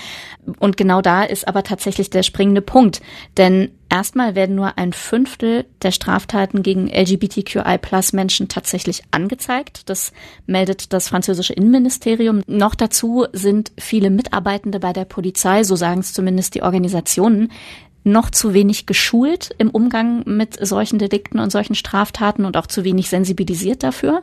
Und 0.59 0.77
genau 0.77 1.01
da 1.01 1.23
ist 1.23 1.47
aber 1.49 1.63
tatsächlich 1.63 2.11
der 2.11 2.23
springende 2.23 2.63
Punkt, 2.63 3.01
denn 3.37 3.71
erstmal 3.91 4.35
werden 4.35 4.57
nur 4.57 4.77
ein 4.77 4.93
Fünftel 4.93 5.67
der 5.83 5.93
Straftaten 5.93 6.63
gegen 6.63 6.89
LGBTQI-Plus-Menschen 6.89 8.49
tatsächlich 8.49 9.03
angezeigt. 9.11 9.89
Das 9.89 10.13
meldet 10.47 10.93
das 10.93 11.09
französische 11.09 11.53
Innenministerium. 11.53 12.43
Noch 12.47 12.75
dazu 12.75 13.27
sind 13.33 13.73
viele 13.79 14.11
Mitarbeitende 14.11 14.81
bei 14.81 14.93
der 14.93 15.05
Polizei, 15.05 15.63
so 15.65 15.77
sagen 15.77 16.01
es 16.01 16.13
zumindest 16.13 16.55
die 16.55 16.63
Organisationen, 16.63 17.51
noch 18.05 18.31
zu 18.31 18.53
wenig 18.53 18.85
geschult 18.85 19.55
im 19.57 19.71
Umgang 19.71 20.23
mit 20.27 20.65
solchen 20.65 20.99
Delikten 20.99 21.39
und 21.41 21.51
solchen 21.51 21.75
Straftaten 21.75 22.45
und 22.45 22.57
auch 22.59 22.67
zu 22.67 22.85
wenig 22.85 23.09
sensibilisiert 23.09 23.83
dafür. 23.83 24.23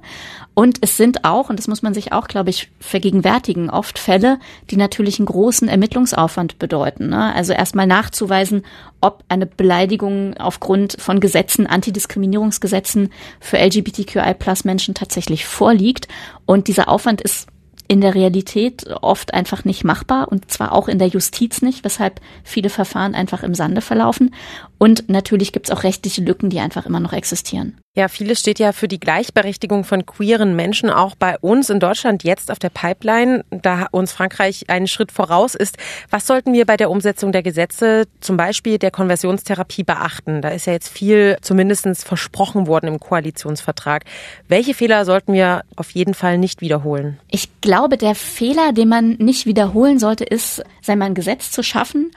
Und 0.54 0.78
es 0.82 0.98
sind 0.98 1.26
auch, 1.26 1.50
und 1.50 1.58
das 1.58 1.68
muss 1.68 1.82
man 1.82 1.96
sich 1.96 2.14
auch, 2.14 2.28
glaube 2.28 2.52
ich, 2.52 2.70
vergegenwärtigen, 2.80 3.72
oft 3.72 3.98
Fälle, 3.98 4.40
die 4.70 4.78
natürlich 4.78 5.20
einen 5.20 5.26
großen 5.26 5.68
Ermittlungsaufwand 5.68 6.60
bedeuten. 6.60 7.10
Ne? 7.10 7.34
Also 7.34 7.54
erstmal 7.54 7.88
nachzuweisen, 7.88 8.64
ob 9.02 9.24
eine 9.30 9.48
Beleidigung 9.48 10.38
aufgrund 10.38 10.96
von 11.00 11.20
Gesetzen, 11.20 11.66
Antidiskriminierungsgesetzen 11.66 13.10
für 13.40 13.58
LGBTQI-Plus-Menschen 13.58 14.94
tatsächlich 14.94 15.46
vorliegt. 15.46 16.08
Und 16.46 16.68
dieser 16.68 16.88
Aufwand 16.88 17.22
ist 17.22 17.48
in 17.92 18.00
der 18.00 18.16
Realität 18.16 18.86
oft 19.02 19.34
einfach 19.34 19.66
nicht 19.66 19.84
machbar 19.84 20.32
und 20.32 20.50
zwar 20.50 20.72
auch 20.72 20.88
in 20.88 20.98
der 20.98 21.10
Justiz 21.10 21.62
nicht, 21.62 21.84
weshalb 21.84 22.22
viele 22.42 22.70
Verfahren 22.70 23.16
einfach 23.16 23.44
im 23.44 23.54
Sande 23.54 23.82
verlaufen. 23.82 24.34
Und 24.78 25.10
natürlich 25.10 25.52
gibt 25.52 25.66
es 25.66 25.76
auch 25.76 25.84
rechtliche 25.84 26.22
Lücken, 26.22 26.50
die 26.50 26.62
einfach 26.62 26.86
immer 26.86 27.02
noch 27.02 27.12
existieren. 27.12 27.82
Ja, 27.94 28.08
vieles 28.08 28.40
steht 28.40 28.58
ja 28.58 28.72
für 28.72 28.88
die 28.88 29.02
Gleichberechtigung 29.02 29.84
von 29.84 30.06
queeren 30.06 30.56
Menschen 30.56 30.90
auch 30.90 31.14
bei 31.14 31.38
uns 31.40 31.70
in 31.70 31.82
Deutschland 31.82 32.24
jetzt 32.24 32.50
auf 32.50 32.58
der 32.58 32.70
Pipeline, 32.70 33.44
da 33.50 33.88
uns 33.92 34.14
Frankreich 34.14 34.70
einen 34.70 34.88
Schritt 34.88 35.12
voraus 35.12 35.56
ist. 35.56 35.78
Was 36.10 36.26
sollten 36.26 36.54
wir 36.54 36.66
bei 36.66 36.78
der 36.78 36.90
Umsetzung 36.90 37.34
der 37.34 37.44
Gesetze, 37.44 38.06
zum 38.22 38.38
Beispiel 38.38 38.78
der 38.78 38.92
Konversionstherapie, 38.92 39.84
beachten? 39.84 40.42
Da 40.42 40.50
ist 40.50 40.68
ja 40.68 40.74
jetzt 40.74 40.88
viel 40.88 41.36
zumindest 41.42 41.86
versprochen 42.06 42.66
worden 42.66 42.88
im 42.88 43.02
Koalitionsvertrag. 43.02 44.06
Welche 44.48 44.74
Fehler 44.74 45.04
sollten 45.04 45.34
wir 45.34 45.64
auf 45.76 45.92
jeden 45.92 46.14
Fall 46.14 46.38
nicht 46.38 46.62
wiederholen? 46.62 47.20
Ich 47.30 47.50
glaube, 47.60 47.98
der 47.98 48.16
Fehler, 48.16 48.72
den 48.72 48.88
man 48.88 49.18
nicht 49.18 49.46
wiederholen 49.46 50.00
sollte, 50.00 50.24
ist, 50.24 50.64
sei 50.82 50.96
mal 50.96 51.08
ein 51.08 51.14
Gesetz 51.14 51.52
zu 51.52 51.62
schaffen 51.62 52.12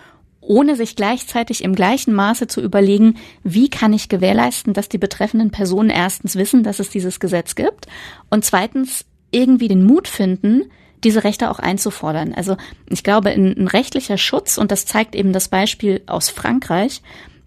ohne 0.47 0.77
sich 0.77 0.97
gleichzeitig 0.97 1.65
im 1.65 1.75
gleichen 1.75 2.15
Maße 2.15 2.47
zu 2.47 2.61
überlegen, 2.61 3.17
wie 3.43 3.71
kann 3.71 3.93
ich 3.93 4.09
gewährleisten, 4.09 4.73
dass 4.73 4.89
die 4.89 4.99
betreffenden 4.99 5.51
Personen 5.51 5.91
erstens 5.91 6.37
wissen, 6.37 6.63
dass 6.63 6.79
es 6.79 6.91
dieses 6.91 7.21
Gesetz 7.21 7.55
gibt 7.55 7.87
und 8.31 8.45
zweitens 8.45 9.05
irgendwie 9.31 9.69
den 9.69 9.85
Mut 9.85 10.09
finden, 10.09 10.65
diese 11.03 11.25
Rechte 11.25 11.51
auch 11.51 11.59
einzufordern. 11.59 12.33
Also 12.35 12.57
ich 12.89 13.05
glaube, 13.05 13.31
ein, 13.31 13.69
rechtlicher 13.69 14.19
Schutz, 14.19 14.59
und 14.59 14.71
das 14.71 14.87
zeigt 14.87 15.15
eben 15.15 15.33
das 15.33 15.49
Beispiel 15.49 16.03
aus 16.07 16.31
Frankreich, 16.31 17.03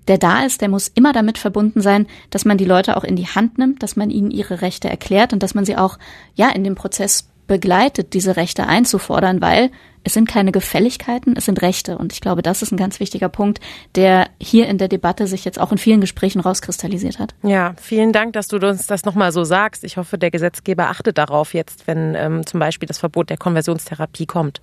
der 0.08 0.18
da 0.18 0.46
ist, 0.46 0.62
der 0.62 0.70
muss 0.70 0.88
immer 0.88 1.12
damit 1.12 1.38
verbunden 1.38 1.82
sein, 1.82 2.08
dass 2.30 2.46
man 2.46 2.58
die 2.58 2.66
Leute 2.66 2.96
auch 2.96 3.04
in 3.04 3.16
die 3.16 3.28
Hand 3.28 3.58
nimmt, 3.58 3.84
dass 3.84 3.96
man 3.96 4.10
ihnen 4.10 4.32
ihre 4.32 4.62
Rechte 4.62 4.90
erklärt 4.90 5.34
und 5.34 5.44
dass 5.44 5.54
man 5.54 5.66
sie 5.66 5.76
auch, 5.76 5.98
ja, 6.36 6.50
in 6.50 6.64
dem 6.64 6.76
Prozess 6.76 7.28
begleitet, 7.48 8.14
diese 8.14 8.36
Rechte 8.36 8.68
einzufordern, 8.68 9.42
weil 9.42 9.72
es 10.04 10.14
sind 10.14 10.30
keine 10.30 10.52
Gefälligkeiten, 10.52 11.36
es 11.36 11.46
sind 11.46 11.62
Rechte. 11.62 11.98
Und 11.98 12.14
ich 12.14 12.22
glaube, 12.22 12.42
das 12.42 12.62
ist 12.62 12.72
ein 12.72 12.78
ganz 12.78 13.00
wichtiger 13.00 13.28
Punkt, 13.30 13.60
der 13.96 14.30
hier 14.40 14.68
in 14.68 14.78
der 14.78 14.88
Debatte 14.88 15.28
sich 15.28 15.44
jetzt 15.44 15.60
auch 15.60 15.72
in 15.72 15.78
vielen 15.78 16.00
Gesprächen 16.00 16.40
rauskristallisiert 16.40 17.20
hat. 17.20 17.36
Ja, 17.44 17.74
vielen 17.82 18.14
Dank, 18.14 18.34
dass 18.34 18.48
du 18.48 18.58
uns 18.58 18.88
das 18.88 19.04
nochmal 19.04 19.32
so 19.32 19.44
sagst. 19.44 19.84
Ich 19.84 19.98
hoffe, 19.98 20.18
der 20.18 20.32
Gesetzgeber 20.32 20.88
achtet 20.88 21.18
darauf 21.18 21.54
jetzt, 21.54 21.88
wenn 21.88 22.16
ähm, 22.16 22.46
zum 22.46 22.60
Beispiel 22.60 22.88
das 22.88 23.00
Verbot 23.00 23.30
der 23.30 23.38
Konversionstherapie 23.38 24.26
kommt. 24.26 24.62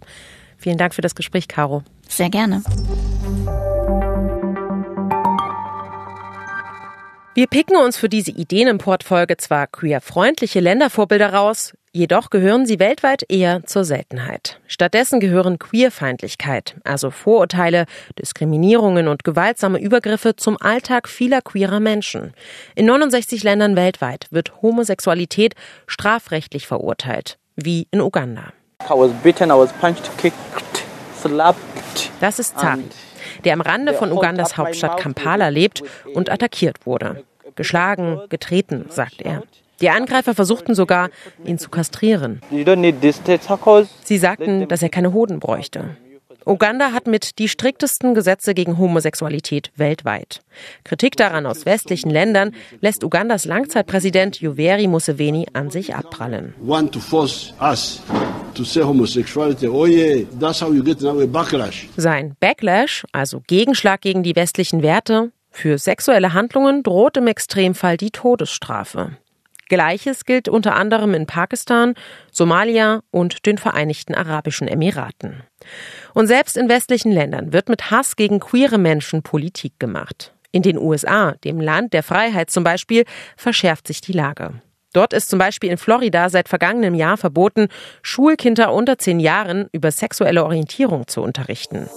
Vielen 0.56 0.78
Dank 0.78 0.94
für 0.94 1.02
das 1.02 1.14
Gespräch, 1.14 1.46
Caro. 1.48 1.82
Sehr 2.08 2.30
gerne. 2.30 2.62
Wir 7.36 7.48
picken 7.48 7.76
uns 7.76 7.96
für 7.96 8.08
diese 8.08 8.30
Ideenimport-Folge 8.30 9.36
zwar 9.38 9.66
queer-freundliche 9.66 10.60
Ländervorbilder 10.60 11.32
raus, 11.32 11.72
jedoch 11.90 12.30
gehören 12.30 12.64
sie 12.64 12.78
weltweit 12.78 13.24
eher 13.28 13.64
zur 13.66 13.82
Seltenheit. 13.84 14.60
Stattdessen 14.68 15.18
gehören 15.18 15.58
Queerfeindlichkeit, 15.58 16.76
also 16.84 17.10
Vorurteile, 17.10 17.86
Diskriminierungen 18.20 19.08
und 19.08 19.24
gewaltsame 19.24 19.80
Übergriffe 19.80 20.36
zum 20.36 20.56
Alltag 20.60 21.08
vieler 21.08 21.42
queerer 21.42 21.80
Menschen. 21.80 22.34
In 22.76 22.86
69 22.86 23.42
Ländern 23.42 23.74
weltweit 23.74 24.28
wird 24.30 24.62
Homosexualität 24.62 25.56
strafrechtlich 25.88 26.68
verurteilt, 26.68 27.38
wie 27.56 27.88
in 27.90 28.00
Uganda. 28.00 28.52
Das 32.20 32.38
ist 32.38 32.56
Zabi 32.60 32.84
der 33.44 33.54
am 33.54 33.60
Rande 33.60 33.94
von 33.94 34.12
Ugandas 34.12 34.56
Hauptstadt 34.56 34.98
Kampala 34.98 35.48
lebt 35.48 35.82
und 36.14 36.30
attackiert 36.30 36.86
wurde. 36.86 37.24
Geschlagen, 37.56 38.20
getreten, 38.28 38.86
sagt 38.88 39.22
er. 39.22 39.42
Die 39.80 39.90
Angreifer 39.90 40.34
versuchten 40.34 40.74
sogar, 40.74 41.10
ihn 41.44 41.58
zu 41.58 41.68
kastrieren. 41.68 42.40
Sie 44.04 44.18
sagten, 44.18 44.68
dass 44.68 44.82
er 44.82 44.88
keine 44.88 45.12
Hoden 45.12 45.40
bräuchte. 45.40 45.96
Uganda 46.46 46.92
hat 46.92 47.06
mit 47.06 47.38
die 47.38 47.48
striktesten 47.48 48.14
Gesetze 48.14 48.54
gegen 48.54 48.78
Homosexualität 48.78 49.70
weltweit. 49.76 50.42
Kritik 50.84 51.16
daran 51.16 51.46
aus 51.46 51.64
westlichen 51.64 52.10
Ländern 52.10 52.54
lässt 52.80 53.02
Ugandas 53.02 53.44
Langzeitpräsident 53.44 54.40
Yoweri 54.40 54.86
Museveni 54.86 55.46
an 55.52 55.70
sich 55.70 55.94
abprallen. 55.94 56.54
Sein 61.96 62.36
Backlash, 62.40 63.04
also 63.12 63.42
Gegenschlag 63.46 64.00
gegen 64.00 64.22
die 64.22 64.36
westlichen 64.36 64.82
Werte, 64.82 65.32
für 65.50 65.78
sexuelle 65.78 66.34
Handlungen 66.34 66.82
droht 66.82 67.16
im 67.16 67.28
Extremfall 67.28 67.96
die 67.96 68.10
Todesstrafe. 68.10 69.16
Gleiches 69.68 70.24
gilt 70.24 70.48
unter 70.48 70.74
anderem 70.76 71.14
in 71.14 71.26
Pakistan, 71.26 71.94
Somalia 72.30 73.00
und 73.10 73.46
den 73.46 73.58
Vereinigten 73.58 74.14
Arabischen 74.14 74.68
Emiraten. 74.68 75.42
Und 76.12 76.26
selbst 76.26 76.56
in 76.56 76.68
westlichen 76.68 77.12
Ländern 77.12 77.52
wird 77.52 77.68
mit 77.68 77.90
Hass 77.90 78.16
gegen 78.16 78.40
queere 78.40 78.78
Menschen 78.78 79.22
Politik 79.22 79.78
gemacht. 79.78 80.32
In 80.52 80.62
den 80.62 80.78
USA, 80.78 81.32
dem 81.44 81.60
Land 81.60 81.92
der 81.92 82.02
Freiheit 82.02 82.50
zum 82.50 82.62
Beispiel, 82.62 83.04
verschärft 83.36 83.88
sich 83.88 84.00
die 84.00 84.12
Lage. 84.12 84.60
Dort 84.92 85.12
ist 85.12 85.28
zum 85.28 85.40
Beispiel 85.40 85.70
in 85.70 85.76
Florida 85.76 86.30
seit 86.30 86.48
vergangenem 86.48 86.94
Jahr 86.94 87.16
verboten, 87.16 87.66
Schulkinder 88.02 88.72
unter 88.72 88.96
zehn 88.96 89.18
Jahren 89.18 89.68
über 89.72 89.90
sexuelle 89.90 90.44
Orientierung 90.44 91.08
zu 91.08 91.20
unterrichten. 91.20 91.88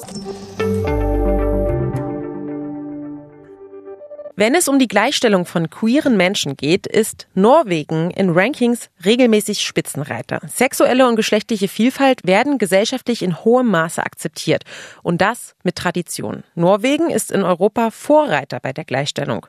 Wenn 4.39 4.53
es 4.53 4.67
um 4.67 4.77
die 4.77 4.87
Gleichstellung 4.87 5.47
von 5.47 5.71
queeren 5.71 6.15
Menschen 6.15 6.55
geht, 6.55 6.85
ist 6.85 7.25
Norwegen 7.33 8.11
in 8.11 8.29
Rankings 8.29 8.91
regelmäßig 9.03 9.63
Spitzenreiter. 9.63 10.41
Sexuelle 10.47 11.07
und 11.07 11.15
geschlechtliche 11.15 11.67
Vielfalt 11.67 12.21
werden 12.23 12.59
gesellschaftlich 12.59 13.23
in 13.23 13.43
hohem 13.43 13.65
Maße 13.65 13.99
akzeptiert. 13.99 14.61
Und 15.01 15.21
das 15.21 15.55
mit 15.63 15.75
Tradition. 15.75 16.43
Norwegen 16.53 17.09
ist 17.09 17.31
in 17.31 17.41
Europa 17.41 17.89
Vorreiter 17.89 18.59
bei 18.59 18.73
der 18.73 18.85
Gleichstellung. 18.85 19.47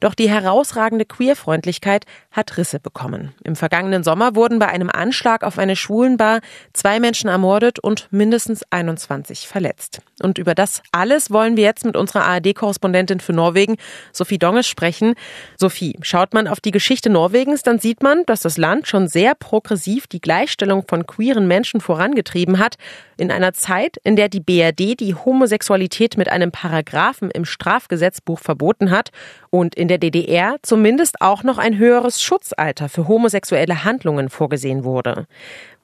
Doch 0.00 0.14
die 0.14 0.30
herausragende 0.30 1.04
Queerfreundlichkeit 1.04 2.06
hat 2.30 2.56
Risse 2.56 2.80
bekommen. 2.80 3.34
Im 3.44 3.56
vergangenen 3.56 4.04
Sommer 4.04 4.36
wurden 4.36 4.58
bei 4.58 4.68
einem 4.68 4.88
Anschlag 4.88 5.44
auf 5.44 5.58
eine 5.58 5.76
Schwulenbar 5.76 6.40
zwei 6.72 6.98
Menschen 6.98 7.28
ermordet 7.28 7.78
und 7.78 8.08
mindestens 8.10 8.62
21 8.70 9.48
verletzt. 9.48 10.00
Und 10.22 10.38
über 10.38 10.54
das 10.54 10.82
alles 10.92 11.30
wollen 11.30 11.58
wir 11.58 11.64
jetzt 11.64 11.84
mit 11.84 11.94
unserer 11.94 12.24
ARD-Korrespondentin 12.24 13.20
für 13.20 13.34
Norwegen, 13.34 13.76
Sophie 14.12 14.29
Donges, 14.38 14.66
sprechen. 14.66 15.14
Sophie, 15.58 15.96
schaut 16.02 16.34
man 16.34 16.48
auf 16.48 16.60
die 16.60 16.70
Geschichte 16.70 17.10
Norwegens, 17.10 17.62
dann 17.62 17.78
sieht 17.78 18.02
man, 18.02 18.24
dass 18.26 18.40
das 18.40 18.56
Land 18.56 18.86
schon 18.86 19.08
sehr 19.08 19.34
progressiv 19.34 20.06
die 20.06 20.20
Gleichstellung 20.20 20.84
von 20.88 21.06
queeren 21.06 21.46
Menschen 21.46 21.80
vorangetrieben 21.80 22.58
hat. 22.58 22.76
In 23.16 23.30
einer 23.30 23.52
Zeit, 23.52 23.98
in 24.04 24.16
der 24.16 24.28
die 24.28 24.40
BRD 24.40 24.98
die 24.98 25.14
Homosexualität 25.14 26.16
mit 26.16 26.30
einem 26.30 26.52
Paragraphen 26.52 27.30
im 27.30 27.44
Strafgesetzbuch 27.44 28.38
verboten 28.38 28.90
hat 28.90 29.10
und 29.50 29.74
in 29.74 29.88
der 29.88 29.98
DDR 29.98 30.56
zumindest 30.62 31.20
auch 31.20 31.42
noch 31.42 31.58
ein 31.58 31.76
höheres 31.76 32.22
Schutzalter 32.22 32.88
für 32.88 33.08
homosexuelle 33.08 33.84
Handlungen 33.84 34.30
vorgesehen 34.30 34.84
wurde. 34.84 35.26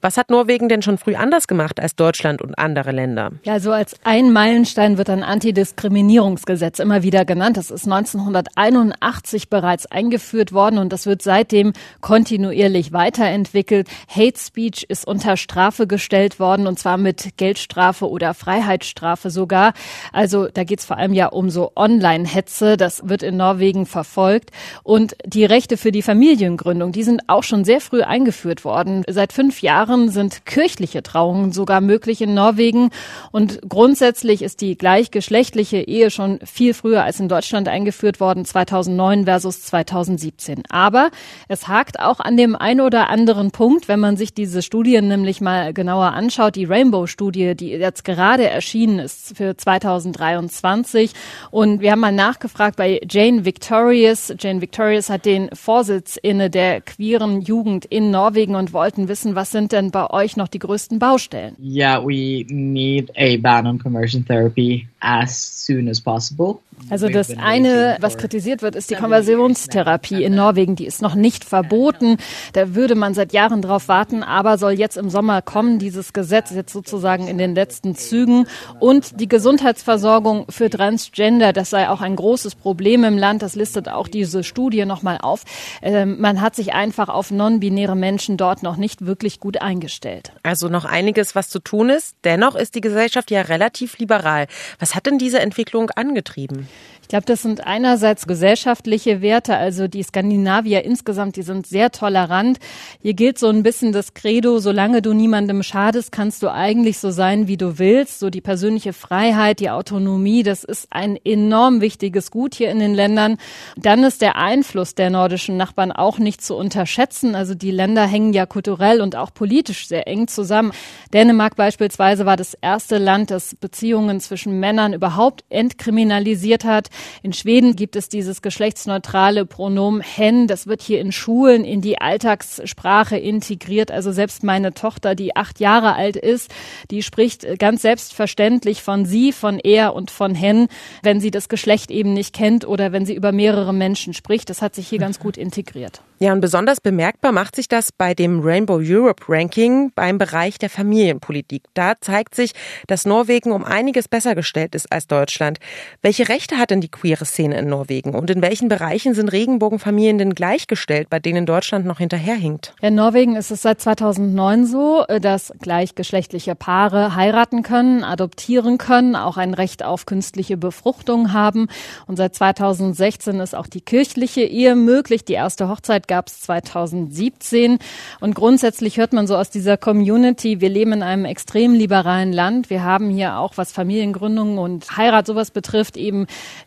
Was 0.00 0.17
hat 0.17 0.31
Norwegen 0.31 0.69
denn 0.69 0.83
schon 0.83 0.99
früh 0.99 1.15
anders 1.15 1.49
gemacht 1.49 1.81
als 1.81 1.97
Deutschland 1.97 2.43
und 2.43 2.59
andere 2.59 2.93
Länder? 2.93 3.33
Ja, 3.45 3.61
so 3.61 3.73
als 3.73 3.97
ein 4.05 4.33
Meilenstein 4.33 4.99
wird 4.99 5.11
ein 5.11 5.23
Antidiskriminierungsgesetz 5.23 6.79
immer 6.79 7.03
wieder 7.03 7.25
genannt. 7.25 7.57
Das 7.57 7.71
ist 7.71 7.85
1900 7.85 8.47
1981 8.57 9.49
bereits 9.49 9.87
eingeführt 9.87 10.53
worden 10.53 10.79
und 10.79 10.93
das 10.93 11.07
wird 11.07 11.23
seitdem 11.23 11.73
kontinuierlich 12.00 12.93
weiterentwickelt. 12.93 13.88
Hate 14.09 14.38
Speech 14.38 14.87
ist 14.88 15.07
unter 15.07 15.37
Strafe 15.37 15.87
gestellt 15.87 16.41
worden 16.41 16.67
und 16.67 16.79
zwar 16.79 16.97
mit 16.97 17.37
Geldstrafe 17.37 18.09
oder 18.09 18.35
Freiheitsstrafe 18.35 19.31
sogar. 19.31 19.73
Also 20.12 20.49
da 20.49 20.65
geht 20.65 20.81
es 20.81 20.85
vor 20.85 20.99
allem 20.99 21.12
ja 21.12 21.26
um 21.29 21.50
so 21.50 21.73
Online-Hetze. 21.76 22.76
Das 22.76 23.09
wird 23.09 23.23
in 23.23 23.37
Norwegen 23.37 23.87
verfolgt. 23.87 24.50
Und 24.83 25.17
die 25.25 25.45
Rechte 25.45 25.76
für 25.76 25.93
die 25.93 26.03
Familiengründung, 26.03 26.93
die 26.93 27.03
sind 27.03 27.23
auch 27.29 27.43
schon 27.43 27.65
sehr 27.65 27.81
früh 27.81 28.03
eingeführt 28.03 28.65
worden. 28.65 29.05
Seit 29.09 29.33
fünf 29.33 29.62
Jahren 29.62 29.86
sind 30.09 30.45
kirchliche 30.47 31.02
Trauungen 31.02 31.52
sogar 31.52 31.81
möglich 31.81 32.21
in 32.21 32.35
Norwegen. 32.35 32.90
Und 33.31 33.61
grundsätzlich 33.69 34.43
ist 34.43 34.61
die 34.61 34.76
gleichgeschlechtliche 34.76 35.78
Ehe 35.78 36.11
schon 36.11 36.40
viel 36.45 36.75
früher 36.75 37.05
als 37.05 37.21
in 37.21 37.28
Deutschland 37.28 37.69
eingeführt 37.69 38.19
worden, 38.19 38.45
2009 38.45 39.25
versus 39.25 39.62
2017. 39.62 40.64
Aber 40.69 41.11
es 41.49 41.69
hakt 41.69 42.00
auch 42.00 42.21
an 42.21 42.37
dem 42.37 42.57
ein 42.57 42.81
oder 42.81 43.09
anderen 43.09 43.52
Punkt, 43.52 43.88
wenn 43.88 44.00
man 44.00 44.16
sich 44.16 44.35
diese 44.35 44.62
Studien 44.62 45.09
nämlich 45.09 45.40
mal 45.40 45.73
genauer 45.73 46.12
anschaut. 46.12 46.57
Die 46.57 46.64
Rainbow-Studie, 46.64 47.55
die 47.55 47.71
jetzt 47.71 48.05
gerade 48.05 48.49
erschienen 48.49 48.99
ist 48.99 49.37
für 49.37 49.57
2023. 49.57 51.12
Und 51.50 51.81
wir 51.81 51.93
haben 51.93 52.00
mal 52.00 52.12
nachgefragt 52.12 52.76
bei 52.76 53.00
Jane 53.09 53.45
Victorious. 53.45 54.35
Jane 54.38 54.61
Victorious 54.61 55.09
hat 55.11 55.25
den 55.25 55.50
Vorsitz 55.55 56.19
inne 56.21 56.50
der 56.50 56.81
queeren 56.81 57.40
Jugend 57.40 57.85
in 57.85 58.11
Norwegen 58.11 58.55
und 58.57 58.73
wollten 58.73 59.09
wissen, 59.09 59.35
was 59.35 59.50
sind 59.50 59.73
denn 59.76 59.90
bei 59.90 60.09
euch 60.11 60.37
noch 60.37 60.49
die 60.49 60.59
größten 60.59 60.99
Baustellen? 60.99 61.56
Yeah, 61.62 62.02
we 62.02 62.45
need 62.49 63.11
a 63.16 63.37
ban 63.37 63.66
on 63.66 63.78
conversion 63.78 64.25
therapy 64.25 64.88
as 65.00 65.64
soon 65.66 65.88
as 65.88 66.00
possible. 66.00 66.59
Also 66.90 67.09
das 67.09 67.37
eine, 67.37 67.97
was 68.00 68.16
kritisiert 68.16 68.62
wird, 68.62 68.76
ist 68.76 68.90
die 68.90 68.95
Konversionstherapie 68.95 70.23
in 70.23 70.35
Norwegen. 70.35 70.76
Die 70.76 70.87
ist 70.87 71.02
noch 71.02 71.14
nicht 71.14 71.45
verboten. 71.45 72.18
Da 72.52 72.75
würde 72.75 72.95
man 72.95 73.14
seit 73.14 73.33
Jahren 73.33 73.62
drauf 73.62 73.88
warten, 73.88 74.23
aber 74.23 74.59
soll 74.59 74.73
jetzt 74.73 74.97
im 74.97 75.11
Sommer 75.11 75.42
kommen. 75.42 75.78
Dieses 75.78 76.12
Gesetz 76.12 76.50
jetzt 76.54 76.73
sozusagen 76.73 77.28
in 77.28 77.38
den 77.38 77.54
letzten 77.54 77.95
Zügen. 77.95 78.47
Und 78.78 79.21
die 79.21 79.28
Gesundheitsversorgung 79.28 80.47
für 80.50 80.71
Transgender, 80.71 81.52
das 81.52 81.71
sei 81.71 81.88
auch 81.88 82.02
ein 82.02 82.14
großes 82.14 82.54
Problem 82.54 83.04
im 83.04 83.18
Land. 83.18 83.42
Das 83.42 83.56
listet 83.56 83.88
auch 83.88 84.06
diese 84.06 84.45
Studie 84.45 84.85
nochmal 84.85 85.18
auf. 85.21 85.45
Ähm, 85.83 86.21
man 86.21 86.40
hat 86.40 86.54
sich 86.54 86.75
einfach 86.75 87.09
auf 87.09 87.30
non-binäre 87.30 87.97
Menschen 87.97 88.37
dort 88.37 88.62
noch 88.62 88.76
nicht 88.76 89.06
wirklich 89.06 89.40
gut 89.40 89.61
eingestellt. 89.67 90.33
Also 90.43 90.69
noch 90.69 90.85
einiges, 90.85 91.35
was 91.35 91.51
zu 91.51 91.59
tun 91.59 91.91
ist. 91.91 92.17
Dennoch 92.25 92.55
ist 92.55 92.77
die 92.77 92.81
Gesellschaft 92.81 93.31
ja 93.31 93.43
relativ 93.43 93.99
liberal. 93.99 94.47
Was 94.79 94.95
hat 94.95 95.07
denn 95.07 95.19
diese 95.19 95.41
Entwicklung 95.41 95.91
angetrieben? 95.91 96.69
Ich 97.07 97.09
glaube, 97.09 97.25
das 97.25 97.43
sind 97.43 97.65
einerseits 97.65 98.27
gesellschaftliche 98.27 99.23
Werte. 99.23 99.57
Also 99.57 99.87
die 99.87 100.03
Skandinavier 100.03 100.85
insgesamt, 100.85 101.37
die 101.37 101.43
sind 101.43 101.65
sehr 101.65 101.93
tolerant. 101.93 102.59
Hier 103.01 103.15
gilt 103.15 103.39
so 103.39 103.47
ein 103.47 103.63
bisschen 103.63 103.93
das 103.93 104.13
Credo, 104.13 104.59
solange 104.59 105.03
du 105.03 105.13
niemandem 105.13 105.63
schadest, 105.63 106.11
kannst 106.11 106.43
du 106.43 106.51
eigentlich 106.51 106.99
so 106.99 107.13
sein, 107.13 107.47
wie 107.47 107.57
du 107.57 107.79
willst. 107.79 108.19
So 108.19 108.29
die 108.29 108.41
persönliche 108.41 108.93
Freiheit, 108.93 109.61
die 109.61 109.71
Autonomie, 109.71 110.43
das 110.43 110.65
ist 110.65 110.89
ein 110.91 111.17
enorm 111.25 111.81
wichtiges 111.81 112.33
Gut 112.33 112.57
hier 112.57 112.73
in 112.73 112.81
den 112.81 112.93
Ländern. 112.93 113.37
Dann 113.77 114.03
ist 114.03 114.21
der 114.21 114.35
Einfluss 114.35 114.97
der 114.97 115.11
nordischen 115.11 115.57
Nachbarn 115.57 115.93
auch 115.93 116.19
nicht 116.19 116.43
zu 116.43 116.57
unterschätzen. 116.57 117.37
Also 117.37 117.55
die 117.55 117.71
Länder 117.71 118.05
hängen 118.05 118.33
ja 118.33 118.47
kulturell 118.47 119.01
und 119.01 119.15
auch 119.15 119.33
politisch 119.33 119.87
sehr 119.87 120.09
eng 120.09 120.27
zusammen. 120.27 120.73
Dänemark 121.15 121.55
beispielsweise 121.55 122.27
war 122.27 122.37
das 122.37 122.55
erste 122.55 122.99
Land, 122.99 123.31
das 123.31 123.55
Beziehungen 123.55 124.19
zwischen 124.19 124.59
Männern 124.59 124.93
überhaupt 124.93 125.45
entkriminalisiert 125.51 126.65
hat. 126.65 126.91
In 127.23 127.33
Schweden 127.33 127.76
gibt 127.76 127.97
es 127.97 128.09
dieses 128.09 128.43
geschlechtsneutrale 128.43 129.47
Pronomen 129.47 130.00
hen. 130.00 130.47
Das 130.47 130.67
wird 130.67 130.83
hier 130.83 131.00
in 131.00 131.12
Schulen 131.12 131.65
in 131.65 131.81
die 131.81 132.00
Alltagssprache 132.00 133.17
integriert. 133.17 133.91
Also 133.91 134.12
selbst 134.12 134.45
meine 134.45 134.75
Tochter, 134.75 135.15
die 135.15 135.37
acht 135.37 135.61
Jahre 135.61 135.95
alt 135.95 136.17
ist, 136.17 136.50
die 136.91 137.03
spricht 137.03 137.47
ganz 137.59 137.83
selbstverständlich 137.83 138.83
von 138.83 139.05
sie, 139.05 139.33
von 139.33 139.59
er 139.59 139.95
und 139.95 140.11
von 140.11 140.35
hen, 140.35 140.69
wenn 141.03 141.21
sie 141.21 141.31
das 141.31 141.49
Geschlecht 141.49 141.91
eben 141.91 142.12
nicht 142.12 142.35
kennt 142.35 142.67
oder 142.67 142.93
wenn 142.93 143.07
sie 143.07 143.15
über 143.15 143.33
mehrere 143.33 143.73
Menschen 143.73 144.15
spricht. 144.15 144.50
Das 144.50 144.62
hat 144.62 144.75
sich 144.75 144.88
hier 144.88 144.99
ganz 144.99 145.19
gut 145.19 145.37
integriert. 145.37 146.03
Ja, 146.19 146.33
und 146.33 146.41
besonders 146.41 146.81
bemerkbar 146.81 147.31
macht 147.31 147.57
sich 147.57 147.69
das 147.69 147.93
bei 147.93 148.15
dem 148.15 148.41
Rainbow 148.41 148.81
Europe 148.83 149.25
Ranking 149.29 149.93
beim 149.95 150.17
Bereich 150.17 150.57
der 150.57 150.71
Familienpolitik. 150.71 151.65
Da 151.75 151.93
zeigt 152.01 152.35
sich, 152.35 152.53
dass 152.87 153.05
Norwegen 153.05 153.53
um 153.53 153.65
einiges 153.65 154.09
besser 154.09 154.35
gestellt 154.35 154.75
ist 154.75 154.91
als 154.91 155.07
Deutschland. 155.09 155.59
Welche 156.01 156.31
Rechte 156.31 156.57
hat 156.57 156.71
denn 156.71 156.81
die 156.81 156.91
queere 156.91 157.27
Szene 157.27 157.59
in 157.59 157.69
Norwegen 157.69 158.15
und 158.15 158.31
in 158.31 158.41
welchen 158.41 158.71
Bereichen 158.71 159.13
sind 159.13 159.31
Regenbogenfamilien 159.31 160.17
denn 160.17 160.35
gleichgestellt, 160.35 161.11
bei 161.11 161.19
denen 161.19 161.45
Deutschland 161.45 161.85
noch 161.85 161.99
hinterherhinkt? 161.99 162.73
In 162.81 162.95
Norwegen 162.95 163.37
ist 163.37 163.51
es 163.51 163.61
seit 163.61 163.83
2009 163.83 164.65
so, 164.65 165.05
dass 165.21 165.53
gleichgeschlechtliche 165.61 166.55
Paare 166.55 167.15
heiraten 167.15 167.63
können, 167.63 168.05
adoptieren 168.05 168.79
können, 168.79 169.17
auch 169.17 169.37
ein 169.37 169.53
Recht 169.53 169.85
auf 169.85 170.07
künstliche 170.07 170.57
Befruchtung 170.57 171.35
haben. 171.35 171.69
Und 172.07 172.17
seit 172.17 172.35
2016 172.35 173.39
ist 173.41 173.55
auch 173.55 173.67
die 173.67 173.83
kirchliche 173.83 174.41
Ehe 174.41 174.77
möglich. 174.77 175.27
Die 175.27 175.35
erste 175.35 175.69
Hochzeit 175.69 176.06
gab 176.07 176.29
es 176.29 176.41
2017. 176.41 177.79
Und 178.21 178.35
grundsätzlich 178.35 178.99
hört 178.99 179.13
man 179.13 179.27
so 179.27 179.37
aus 179.37 179.51
dieser 179.51 179.77
Community, 179.77 180.61
wir 180.61 180.69
leben 180.69 180.93
in 180.93 181.03
einem 181.03 181.25
extrem 181.25 181.75
liberalen 181.75 182.33
Land. 182.33 182.71
Wir 182.71 182.83
haben 182.83 183.11
hier 183.11 183.39
auch, 183.39 183.57
was 183.57 183.73
Familiengründung 183.73 184.59
und 184.59 184.97
Heirat 184.97 185.27
sowas 185.27 185.51
betrifft, 185.51 185.97
eben 185.97 186.27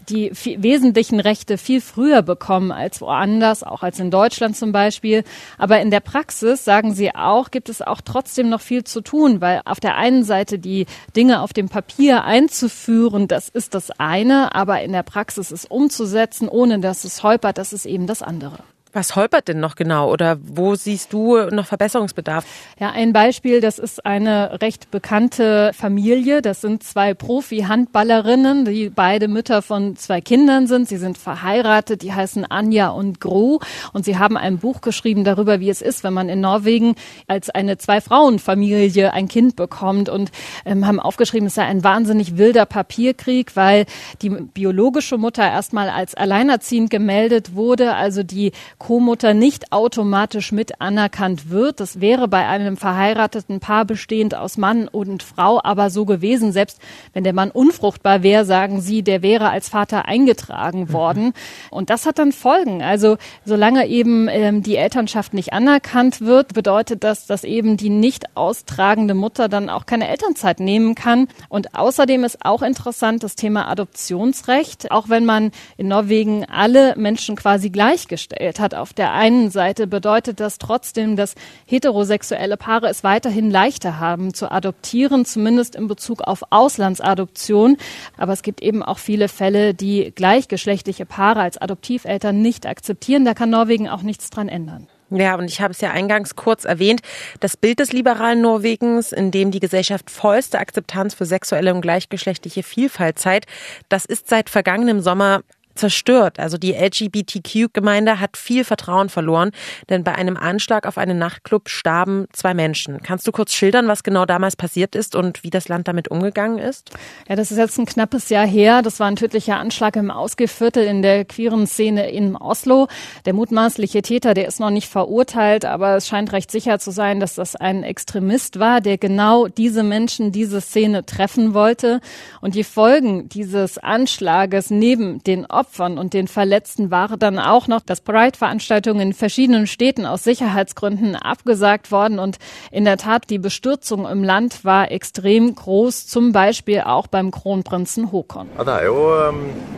die 0.10 0.32
wesentlichen 0.34 1.20
Rechte 1.20 1.58
viel 1.58 1.82
früher 1.82 2.22
bekommen 2.22 2.72
als 2.72 3.02
woanders, 3.02 3.64
auch 3.64 3.84
als 3.84 4.00
in 4.00 4.12
Deutschland 4.12 4.56
zum 4.56 4.72
Beispiel. 4.72 5.24
Aber 5.58 5.80
in 5.80 5.92
der 5.92 6.00
Praxis, 6.00 6.66
sagen 6.66 6.94
sie 6.94 7.16
auch, 7.16 7.52
gibt 7.52 7.70
es 7.70 7.82
auch 7.82 8.02
trotzdem 8.02 8.50
noch 8.50 8.62
viel 8.62 8.84
zu 8.84 9.02
tun, 9.02 9.42
weil 9.42 9.62
auf 9.66 9.80
der 9.80 9.96
einen 9.96 10.24
Seite 10.24 10.60
die 10.60 10.86
Dinge 11.16 11.42
auf 11.42 11.54
dem 11.54 11.70
Papier 11.70 12.24
einzuführen, 12.24 13.28
das 13.28 13.50
ist 13.50 13.74
das 13.74 13.92
eine, 14.00 14.56
aber 14.56 14.82
in 14.82 14.92
der 14.92 15.04
Praxis 15.04 15.52
es 15.52 15.66
umzusetzen, 15.66 16.48
ohne 16.50 16.80
dass 16.80 17.04
es 17.04 17.24
holpert, 17.24 17.58
das 17.58 17.74
ist 17.74 17.86
eben 17.86 18.08
das 18.08 18.22
andere. 18.22 18.60
Was 18.92 19.16
holpert 19.16 19.48
denn 19.48 19.60
noch 19.60 19.76
genau 19.76 20.12
oder 20.12 20.40
wo 20.42 20.74
siehst 20.74 21.14
du 21.14 21.38
noch 21.52 21.68
Verbesserungsbedarf? 21.68 22.44
Ja, 22.80 22.90
ein 22.90 23.14
Beispiel, 23.14 23.62
das 23.62 23.78
ist 23.78 24.04
eine 24.04 24.62
recht 24.62 24.90
bekannte 24.90 25.72
Familie. 25.76 26.42
Das 26.42 26.62
sind 26.62 26.82
zwei 26.82 27.14
Profi-Handballerinnen, 27.14 28.66
die 28.66 28.90
beide 28.90 29.28
Mütter 29.28 29.62
von 29.62 29.96
zwei 29.96 30.22
Kindern 30.22 30.66
sind. 30.66 30.88
Sie 30.88 30.98
sind 30.98 31.20
verheiratet, 31.20 32.02
die 32.02 32.14
heißen 32.14 32.50
Anja 32.50 32.90
und 32.90 33.22
Gro 33.22 33.60
und 33.94 34.06
sie 34.06 34.18
haben 34.18 34.38
ein 34.38 34.58
Buch 34.58 34.82
geschrieben 34.82 35.24
darüber, 35.24 35.60
wie 35.60 35.70
es 35.70 35.84
ist, 35.84 36.04
wenn 36.04 36.14
man 36.14 36.28
in 36.28 36.42
Norwegen 36.42 36.96
als 37.28 37.52
eine 37.52 37.78
Zwei-Frauen-Familie 37.78 39.14
ein 39.14 39.28
Kind 39.28 39.56
bekommt 39.56 40.10
und 40.10 40.32
ähm, 40.66 40.88
haben 40.88 41.00
aufgeschrieben, 41.00 41.46
es 41.46 41.56
sei 41.56 41.64
ein 41.64 41.84
wahnsinnig 41.84 42.38
wilder 42.38 42.66
Papierkrieg, 42.66 43.56
weil 43.56 43.86
die 44.24 44.32
biologische 44.32 45.20
Mutter 45.20 45.44
erstmal 45.44 45.90
als 45.92 46.16
alleinerziehend 46.16 46.90
gemeldet 46.90 47.54
wurde, 47.54 47.94
also 47.94 48.24
die 48.24 48.52
Co-Mutter 48.80 49.34
nicht 49.34 49.72
automatisch 49.72 50.52
mit 50.52 50.82
anerkannt 50.82 51.50
wird. 51.50 51.80
Das 51.82 52.00
wäre 52.00 52.28
bei 52.28 52.48
einem 52.48 52.78
verheirateten 52.78 53.60
Paar 53.60 53.86
bestehend 53.86 54.34
aus 54.34 54.58
Mann 54.58 54.88
und 54.88 55.22
Frau 55.22 55.60
aber 55.62 55.90
so 55.90 56.06
gewesen. 56.06 56.54
Selbst 56.54 56.80
wenn 57.14 57.26
der 57.26 57.34
Mann 57.34 57.52
unfruchtbar 57.52 58.24
wäre, 58.24 58.46
sagen 58.46 58.82
sie, 58.82 59.04
der 59.04 59.22
wäre 59.22 59.50
als 59.50 59.70
Vater 59.70 60.06
eingetragen 60.06 60.82
mhm. 60.82 60.94
worden. 60.94 61.34
Und 61.70 61.90
das 61.90 62.06
hat 62.06 62.20
dann 62.20 62.32
Folgen. 62.32 62.82
Also 62.82 63.18
solange 63.46 63.86
eben 63.88 64.28
ähm, 64.30 64.64
die 64.64 64.78
Elternschaft 64.78 65.34
nicht 65.34 65.52
anerkannt 65.52 66.22
wird, 66.22 66.54
bedeutet 66.54 67.04
das, 67.04 67.28
dass 67.28 67.44
eben 67.44 67.76
die 67.76 67.90
nicht 67.90 68.36
austragende 68.36 69.14
Mutter 69.14 69.50
dann 69.50 69.70
auch 69.70 69.86
keine 69.86 70.08
Elternzeit 70.08 70.60
nehmen 70.62 70.96
kann. 70.96 71.28
Und 71.50 71.76
außerdem 71.76 72.24
ist 72.24 72.46
auch 72.46 72.62
interessant 72.62 73.24
das 73.24 73.36
Thema 73.36 73.68
Adoptionsrecht. 73.70 74.90
Auch 74.92 75.10
wenn 75.10 75.26
man 75.26 75.52
in 75.78 75.90
Norwegen 75.90 76.46
alle 76.46 76.96
Menschen 76.96 77.36
quasi 77.36 77.70
gleichgestellt 77.70 78.60
hat, 78.60 78.69
hat. 78.70 78.80
Auf 78.80 78.94
der 78.94 79.14
einen 79.14 79.50
Seite 79.50 79.88
bedeutet 79.88 80.40
das 80.40 80.58
trotzdem, 80.58 81.16
dass 81.16 81.36
heterosexuelle 81.66 82.58
Paare 82.58 82.88
es 82.88 83.04
weiterhin 83.04 83.50
leichter 83.50 84.00
haben 84.00 84.34
zu 84.34 84.52
adoptieren, 84.52 85.26
zumindest 85.26 85.76
in 85.76 85.88
Bezug 85.88 86.22
auf 86.22 86.44
Auslandsadoption. 86.50 87.78
Aber 88.18 88.34
es 88.34 88.44
gibt 88.44 88.62
eben 88.62 88.84
auch 88.84 89.00
viele 89.00 89.28
Fälle, 89.28 89.74
die 89.74 90.12
gleichgeschlechtliche 90.14 91.06
Paare 91.06 91.42
als 91.42 91.58
Adoptiveltern 91.58 92.42
nicht 92.42 92.66
akzeptieren. 92.66 93.26
Da 93.26 93.34
kann 93.34 93.50
Norwegen 93.50 93.90
auch 93.90 94.04
nichts 94.04 94.30
dran 94.30 94.50
ändern. 94.50 94.88
Ja, 95.12 95.36
und 95.36 95.46
ich 95.46 95.60
habe 95.60 95.72
es 95.72 95.82
ja 95.82 95.90
eingangs 95.90 96.36
kurz 96.36 96.66
erwähnt, 96.66 97.02
das 97.40 97.58
Bild 97.58 97.80
des 97.80 97.94
liberalen 97.94 98.42
Norwegens, 98.42 99.12
in 99.12 99.32
dem 99.32 99.50
die 99.50 99.60
Gesellschaft 99.60 100.12
vollste 100.12 100.60
Akzeptanz 100.60 101.16
für 101.16 101.26
sexuelle 101.26 101.74
und 101.74 101.82
gleichgeschlechtliche 101.82 102.62
Vielfalt 102.62 103.18
zeigt, 103.18 103.50
das 103.90 104.06
ist 104.06 104.30
seit 104.30 104.52
vergangenem 104.52 105.02
Sommer 105.02 105.42
zerstört. 105.80 106.40
Also 106.40 106.58
die 106.58 106.74
LGBTQ-Gemeinde 106.74 108.20
hat 108.20 108.38
viel 108.38 108.64
Vertrauen 108.64 109.10
verloren, 109.10 109.52
denn 109.90 110.04
bei 110.04 110.14
einem 110.14 110.38
Anschlag 110.38 110.86
auf 110.86 110.98
einen 110.98 111.18
Nachtclub 111.18 111.70
starben 111.70 112.26
zwei 112.34 112.54
Menschen. 112.54 113.02
Kannst 113.02 113.26
du 113.28 113.32
kurz 113.32 113.54
schildern, 113.54 113.88
was 113.88 114.04
genau 114.04 114.26
damals 114.26 114.56
passiert 114.56 114.94
ist 114.94 115.16
und 115.16 115.44
wie 115.44 115.50
das 115.50 115.70
Land 115.70 115.88
damit 115.88 116.10
umgegangen 116.10 116.60
ist? 116.60 116.92
Ja, 117.28 117.36
das 117.36 117.52
ist 117.52 117.58
jetzt 117.58 117.80
ein 117.80 117.86
knappes 117.86 118.30
Jahr 118.30 118.46
her. 118.46 118.82
Das 118.82 119.00
war 119.00 119.08
ein 119.08 119.16
tödlicher 119.16 119.58
Anschlag 119.58 119.96
im 119.96 120.12
Ausgeviertel 120.12 120.86
in 120.86 121.02
der 121.02 121.24
queeren 121.26 121.66
Szene 121.66 122.12
in 122.12 122.36
Oslo. 122.36 122.88
Der 123.26 123.34
mutmaßliche 123.34 124.02
Täter, 124.02 124.34
der 124.34 124.48
ist 124.48 124.60
noch 124.60 124.70
nicht 124.72 124.90
verurteilt, 124.90 125.64
aber 125.64 125.96
es 125.96 126.08
scheint 126.08 126.34
recht 126.34 126.52
sicher 126.52 126.80
zu 126.80 126.92
sein, 126.92 127.22
dass 127.22 127.36
das 127.36 127.56
ein 127.56 127.84
Extremist 127.84 128.60
war, 128.60 128.82
der 128.82 128.98
genau 128.98 129.48
diese 129.48 129.84
Menschen, 129.84 130.34
diese 130.34 130.60
Szene 130.60 131.06
treffen 131.06 131.54
wollte. 131.54 132.02
Und 132.42 132.56
die 132.56 132.66
Folgen 132.66 133.30
dieses 133.30 133.78
Anschlages 133.78 134.70
neben 134.70 135.24
den 135.24 135.46
Opfern 135.46 135.69
und 135.78 136.14
den 136.14 136.28
Verletzten 136.28 136.92
waren 136.92 137.20
dann 137.20 137.40
auch 137.40 137.68
noch, 137.68 137.82
dass 137.82 138.02
Pride-Veranstaltungen 138.02 139.02
in 139.02 139.14
verschiedenen 139.14 139.68
Städten 139.68 140.06
aus 140.06 140.24
Sicherheitsgründen 140.24 141.16
abgesagt 141.16 141.92
worden. 141.92 142.20
Und 142.20 142.38
in 142.72 142.86
der 142.86 142.98
Tat, 142.98 143.30
die 143.30 143.40
Bestürzung 143.40 144.08
im 144.08 144.24
Land 144.24 144.66
war 144.66 144.92
extrem 144.92 145.54
groß, 145.54 146.08
zum 146.08 146.32
Beispiel 146.32 146.82
auch 146.82 147.08
beim 147.08 147.32
Kronprinzen 147.32 148.12
Håkon. 148.12 148.50
Ja, 148.58 148.64
det 148.64 148.72
er 148.72 148.86
jo 148.86 149.34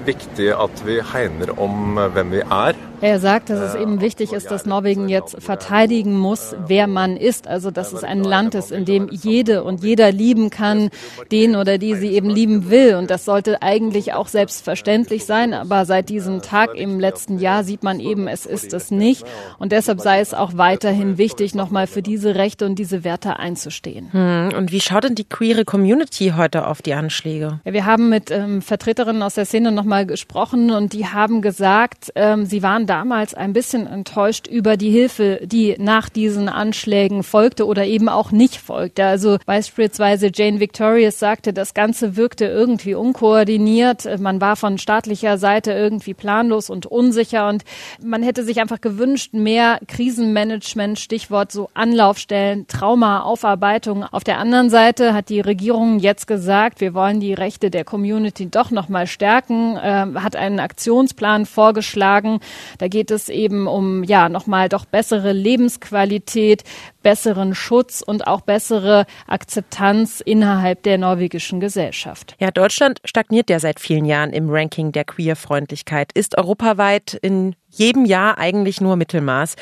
viktig 0.05 0.55
at 0.55 0.85
vi 0.85 1.01
hegner 1.01 1.57
om 1.57 1.97
hvem 2.13 2.31
vi 2.31 2.39
er. 2.39 2.75
Er 3.01 3.19
sagt, 3.19 3.49
dass 3.49 3.59
es 3.59 3.73
eben 3.73 3.99
wichtig 3.99 4.31
ist, 4.31 4.51
dass 4.51 4.67
Norwegen 4.67 5.09
jetzt 5.09 5.41
verteidigen 5.41 6.15
muss, 6.15 6.55
wer 6.67 6.85
man 6.85 7.17
ist. 7.17 7.47
Also, 7.47 7.71
dass 7.71 7.93
es 7.93 8.03
ein 8.03 8.23
Land 8.23 8.53
ist, 8.53 8.71
in 8.71 8.85
dem 8.85 9.09
jede 9.09 9.63
und 9.63 9.83
jeder 9.83 10.11
lieben 10.11 10.51
kann, 10.51 10.91
den 11.31 11.55
oder 11.55 11.79
die 11.79 11.95
sie 11.95 12.09
eben 12.09 12.29
lieben 12.29 12.69
will. 12.69 12.93
Und 12.93 13.09
das 13.09 13.25
sollte 13.25 13.63
eigentlich 13.63 14.13
auch 14.13 14.27
selbstverständlich 14.27 15.25
sein. 15.25 15.55
Aber 15.55 15.85
seit 15.85 16.09
diesem 16.09 16.43
Tag 16.43 16.75
im 16.75 16.99
letzten 16.99 17.39
Jahr 17.39 17.63
sieht 17.63 17.81
man 17.81 17.99
eben, 17.99 18.27
es 18.27 18.45
ist 18.45 18.71
es 18.71 18.91
nicht. 18.91 19.25
Und 19.57 19.71
deshalb 19.71 19.99
sei 19.99 20.19
es 20.19 20.35
auch 20.35 20.51
weiterhin 20.57 21.17
wichtig, 21.17 21.55
nochmal 21.55 21.87
für 21.87 22.03
diese 22.03 22.35
Rechte 22.35 22.67
und 22.67 22.75
diese 22.75 23.03
Werte 23.03 23.39
einzustehen. 23.39 24.11
Hm, 24.11 24.51
und 24.55 24.71
wie 24.71 24.79
schaut 24.79 25.05
denn 25.05 25.15
die 25.15 25.27
queere 25.27 25.65
Community 25.65 26.33
heute 26.37 26.67
auf 26.67 26.83
die 26.83 26.93
Anschläge? 26.93 27.61
Ja, 27.65 27.73
wir 27.73 27.87
haben 27.87 28.09
mit 28.09 28.29
ähm, 28.29 28.61
Vertreterinnen 28.61 29.23
aus 29.23 29.33
der 29.33 29.45
Szene 29.45 29.71
nochmal 29.71 30.05
gesprochen 30.05 30.69
und 30.69 30.93
die 30.93 31.07
haben 31.07 31.41
gesagt, 31.41 32.11
ähm, 32.13 32.45
sie 32.45 32.61
waren 32.61 32.85
damals 32.91 33.33
ein 33.33 33.53
bisschen 33.53 33.87
enttäuscht 33.87 34.47
über 34.47 34.75
die 34.75 34.91
Hilfe, 34.91 35.39
die 35.43 35.77
nach 35.79 36.09
diesen 36.09 36.49
Anschlägen 36.49 37.23
folgte 37.23 37.65
oder 37.65 37.85
eben 37.85 38.09
auch 38.09 38.33
nicht 38.33 38.57
folgte. 38.57 39.05
Also 39.05 39.37
beispielsweise 39.45 40.29
Jane 40.33 40.59
Victorious 40.59 41.17
sagte, 41.17 41.53
das 41.53 41.73
Ganze 41.73 42.17
wirkte 42.17 42.47
irgendwie 42.47 42.93
unkoordiniert. 42.93 44.19
Man 44.19 44.41
war 44.41 44.57
von 44.57 44.77
staatlicher 44.77 45.37
Seite 45.37 45.71
irgendwie 45.71 46.13
planlos 46.13 46.69
und 46.69 46.85
unsicher 46.85 47.47
und 47.47 47.63
man 48.03 48.23
hätte 48.23 48.43
sich 48.43 48.59
einfach 48.59 48.81
gewünscht, 48.81 49.33
mehr 49.33 49.79
Krisenmanagement, 49.87 50.99
Stichwort 50.99 51.53
so 51.53 51.69
Anlaufstellen, 51.73 52.67
Traumaaufarbeitung. 52.67 54.03
Auf 54.03 54.25
der 54.25 54.37
anderen 54.37 54.69
Seite 54.69 55.13
hat 55.13 55.29
die 55.29 55.39
Regierung 55.39 55.99
jetzt 55.99 56.27
gesagt, 56.27 56.81
wir 56.81 56.93
wollen 56.93 57.21
die 57.21 57.33
Rechte 57.33 57.69
der 57.69 57.85
Community 57.85 58.49
doch 58.49 58.69
nochmal 58.69 59.07
stärken, 59.07 59.77
äh, 59.77 60.07
hat 60.15 60.35
einen 60.35 60.59
Aktionsplan 60.59 61.45
vorgeschlagen. 61.45 62.41
Da 62.81 62.87
geht 62.87 63.11
es 63.11 63.29
eben 63.29 63.67
um, 63.67 64.03
ja, 64.03 64.27
nochmal 64.27 64.67
doch 64.67 64.85
bessere 64.85 65.33
Lebensqualität, 65.33 66.63
besseren 67.01 67.55
Schutz 67.55 68.01
und 68.01 68.27
auch 68.27 68.41
bessere 68.41 69.05
Akzeptanz 69.27 70.21
innerhalb 70.21 70.83
der 70.83 70.97
norwegischen 70.97 71.59
Gesellschaft. 71.59 72.35
Ja, 72.39 72.51
Deutschland 72.51 72.99
stagniert 73.05 73.49
ja 73.49 73.59
seit 73.59 73.79
vielen 73.79 74.05
Jahren 74.05 74.33
im 74.33 74.49
Ranking 74.49 74.91
der 74.91 75.05
Queerfreundlichkeit, 75.05 76.11
ist 76.13 76.37
europaweit 76.37 77.13
in 77.21 77.55
jedem 77.71 78.05
Jahr 78.05 78.37
eigentlich 78.37 78.81
nur 78.81 78.97
Mittelmaß. 78.97 79.55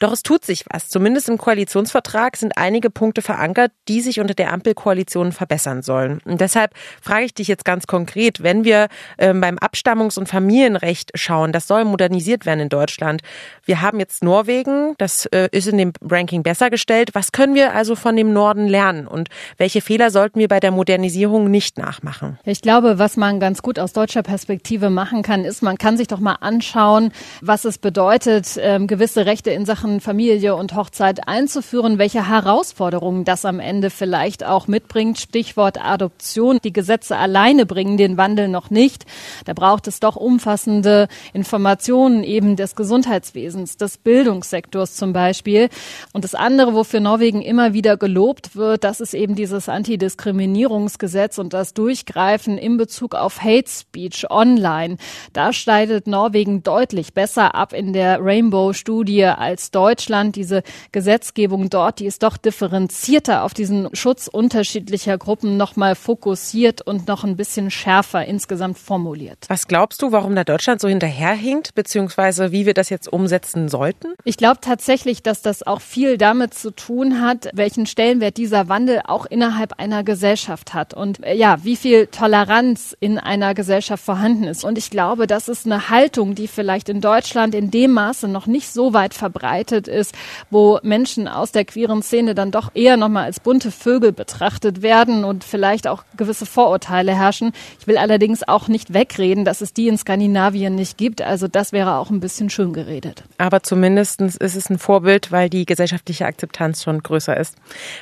Doch 0.00 0.12
es 0.12 0.22
tut 0.22 0.44
sich 0.44 0.64
was. 0.68 0.88
Zumindest 0.88 1.28
im 1.28 1.38
Koalitionsvertrag 1.38 2.36
sind 2.36 2.58
einige 2.58 2.90
Punkte 2.90 3.22
verankert, 3.22 3.70
die 3.88 4.00
sich 4.00 4.18
unter 4.18 4.34
der 4.34 4.52
Ampelkoalition 4.52 5.32
verbessern 5.32 5.82
sollen. 5.82 6.20
Und 6.24 6.40
deshalb 6.40 6.74
frage 7.00 7.24
ich 7.24 7.34
dich 7.34 7.48
jetzt 7.48 7.64
ganz 7.64 7.86
konkret, 7.86 8.42
wenn 8.42 8.64
wir 8.64 8.88
ähm, 9.18 9.40
beim 9.40 9.58
Abstammungs- 9.58 10.18
und 10.18 10.28
Familienrecht 10.28 11.12
schauen, 11.14 11.52
das 11.52 11.68
soll 11.68 11.84
modernisiert 11.84 12.46
werden 12.46 12.60
in 12.60 12.68
Deutschland. 12.68 13.22
Wir 13.64 13.80
haben 13.80 14.00
jetzt 14.00 14.24
Norwegen, 14.24 14.94
das 14.98 15.26
äh, 15.26 15.48
ist 15.52 15.68
in 15.68 15.78
dem 15.78 15.92
Ranking 16.02 16.42
besser 16.42 16.68
gestellt. 16.68 16.81
Was 17.14 17.32
können 17.32 17.54
wir 17.54 17.74
also 17.74 17.94
von 17.94 18.16
dem 18.16 18.32
Norden 18.32 18.66
lernen 18.66 19.06
und 19.06 19.28
welche 19.56 19.80
Fehler 19.80 20.10
sollten 20.10 20.38
wir 20.38 20.48
bei 20.48 20.60
der 20.60 20.70
Modernisierung 20.70 21.50
nicht 21.50 21.78
nachmachen? 21.78 22.38
Ich 22.44 22.60
glaube, 22.60 22.98
was 22.98 23.16
man 23.16 23.40
ganz 23.40 23.62
gut 23.62 23.78
aus 23.78 23.92
deutscher 23.92 24.22
Perspektive 24.22 24.90
machen 24.90 25.22
kann, 25.22 25.44
ist, 25.44 25.62
man 25.62 25.78
kann 25.78 25.96
sich 25.96 26.08
doch 26.08 26.18
mal 26.18 26.36
anschauen, 26.40 27.12
was 27.40 27.64
es 27.64 27.78
bedeutet, 27.78 28.58
ähm, 28.58 28.86
gewisse 28.86 29.26
Rechte 29.26 29.50
in 29.50 29.64
Sachen 29.64 30.00
Familie 30.00 30.56
und 30.56 30.74
Hochzeit 30.74 31.28
einzuführen, 31.28 31.98
welche 31.98 32.28
Herausforderungen 32.28 33.24
das 33.24 33.44
am 33.44 33.60
Ende 33.60 33.90
vielleicht 33.90 34.44
auch 34.44 34.66
mitbringt. 34.66 35.18
Stichwort 35.18 35.82
Adoption. 35.82 36.58
Die 36.64 36.72
Gesetze 36.72 37.16
alleine 37.16 37.66
bringen 37.66 37.96
den 37.96 38.16
Wandel 38.16 38.48
noch 38.48 38.70
nicht. 38.70 39.06
Da 39.44 39.52
braucht 39.52 39.86
es 39.86 40.00
doch 40.00 40.16
umfassende 40.16 41.08
Informationen 41.32 42.24
eben 42.24 42.56
des 42.56 42.74
Gesundheitswesens, 42.74 43.76
des 43.76 43.98
Bildungssektors 43.98 44.96
zum 44.96 45.12
Beispiel. 45.12 45.68
Und 46.12 46.24
das 46.24 46.34
andere, 46.34 46.71
wofür 46.74 47.00
Norwegen 47.00 47.42
immer 47.42 47.72
wieder 47.72 47.96
gelobt 47.96 48.56
wird, 48.56 48.84
das 48.84 49.00
ist 49.00 49.14
eben 49.14 49.34
dieses 49.34 49.68
Antidiskriminierungsgesetz 49.68 51.38
und 51.38 51.52
das 51.52 51.74
Durchgreifen 51.74 52.56
in 52.58 52.76
Bezug 52.76 53.14
auf 53.14 53.42
Hate 53.42 53.68
Speech 53.68 54.30
online. 54.30 54.96
Da 55.32 55.52
schneidet 55.52 56.06
Norwegen 56.06 56.62
deutlich 56.62 57.14
besser 57.14 57.32
besser 57.32 57.54
ab 57.54 57.72
in 57.72 57.92
der 57.92 58.18
Rainbow-Studie 58.20 59.24
als 59.24 59.70
Deutschland. 59.70 60.36
Diese 60.36 60.62
Gesetzgebung 60.90 61.70
dort, 61.70 62.00
die 62.00 62.06
ist 62.06 62.22
doch 62.22 62.36
differenzierter 62.36 63.42
auf 63.44 63.54
diesen 63.54 63.94
Schutz 63.94 64.28
unterschiedlicher 64.28 65.16
Gruppen 65.18 65.56
nochmal 65.56 65.94
fokussiert 65.94 66.82
und 66.82 67.08
noch 67.08 67.24
ein 67.24 67.36
bisschen 67.36 67.70
schärfer 67.70 68.24
insgesamt 68.26 68.76
formuliert. 68.76 69.46
Was 69.48 69.66
glaubst 69.66 70.02
du, 70.02 70.12
warum 70.12 70.34
da 70.34 70.44
Deutschland 70.44 70.80
so 70.80 70.88
hinterherhinkt, 70.88 71.74
beziehungsweise 71.74 72.52
wie 72.52 72.66
wir 72.66 72.74
das 72.74 72.90
jetzt 72.90 73.12
umsetzen 73.12 73.68
sollten? 73.68 74.14
Ich 74.24 74.36
glaube 74.36 74.58
tatsächlich, 74.60 75.22
dass 75.22 75.42
das 75.42 75.66
auch 75.66 75.80
viel 75.80 76.18
damit 76.18 76.54
zu 76.62 76.70
tun 76.70 77.20
hat, 77.20 77.50
welchen 77.52 77.86
Stellenwert 77.86 78.36
dieser 78.36 78.68
Wandel 78.68 79.00
auch 79.04 79.26
innerhalb 79.26 79.78
einer 79.80 80.04
Gesellschaft 80.04 80.72
hat 80.74 80.94
und 80.94 81.22
äh, 81.24 81.34
ja, 81.34 81.58
wie 81.64 81.76
viel 81.76 82.06
Toleranz 82.06 82.96
in 83.00 83.18
einer 83.18 83.52
Gesellschaft 83.54 84.04
vorhanden 84.04 84.44
ist. 84.44 84.64
Und 84.64 84.78
ich 84.78 84.88
glaube, 84.88 85.26
das 85.26 85.48
ist 85.48 85.66
eine 85.66 85.90
Haltung, 85.90 86.36
die 86.36 86.46
vielleicht 86.46 86.88
in 86.88 87.00
Deutschland 87.00 87.54
in 87.54 87.72
dem 87.72 87.90
Maße 87.90 88.28
noch 88.28 88.46
nicht 88.46 88.72
so 88.72 88.92
weit 88.92 89.12
verbreitet 89.12 89.88
ist, 89.88 90.14
wo 90.50 90.78
Menschen 90.84 91.26
aus 91.26 91.50
der 91.50 91.64
queeren 91.64 92.02
Szene 92.02 92.36
dann 92.36 92.52
doch 92.52 92.70
eher 92.74 92.96
nochmal 92.96 93.24
als 93.24 93.40
bunte 93.40 93.72
Vögel 93.72 94.12
betrachtet 94.12 94.82
werden 94.82 95.24
und 95.24 95.42
vielleicht 95.42 95.88
auch 95.88 96.04
gewisse 96.16 96.46
Vorurteile 96.46 97.12
herrschen. 97.12 97.52
Ich 97.80 97.88
will 97.88 97.98
allerdings 97.98 98.46
auch 98.46 98.68
nicht 98.68 98.94
wegreden, 98.94 99.44
dass 99.44 99.60
es 99.62 99.72
die 99.72 99.88
in 99.88 99.98
Skandinavien 99.98 100.76
nicht 100.76 100.96
gibt. 100.96 101.22
Also 101.22 101.48
das 101.48 101.72
wäre 101.72 101.96
auch 101.96 102.10
ein 102.10 102.20
bisschen 102.20 102.50
schön 102.50 102.72
geredet. 102.72 103.24
Aber 103.38 103.64
zumindest 103.64 104.20
ist 104.20 104.40
es 104.40 104.70
ein 104.70 104.78
Vorbild, 104.78 105.32
weil 105.32 105.50
die 105.50 105.66
gesellschaftliche 105.66 106.24
Akzeptanz 106.24 106.51
schon 106.82 107.02
größer 107.02 107.36
ist. 107.36 107.56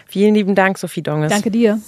Vielen 0.07 0.35
lieben 0.35 0.55
Dank, 0.55 0.79
Sophie 0.79 1.03
Donges. 1.03 1.31
Danke 1.31 1.51
dir. 1.51 1.81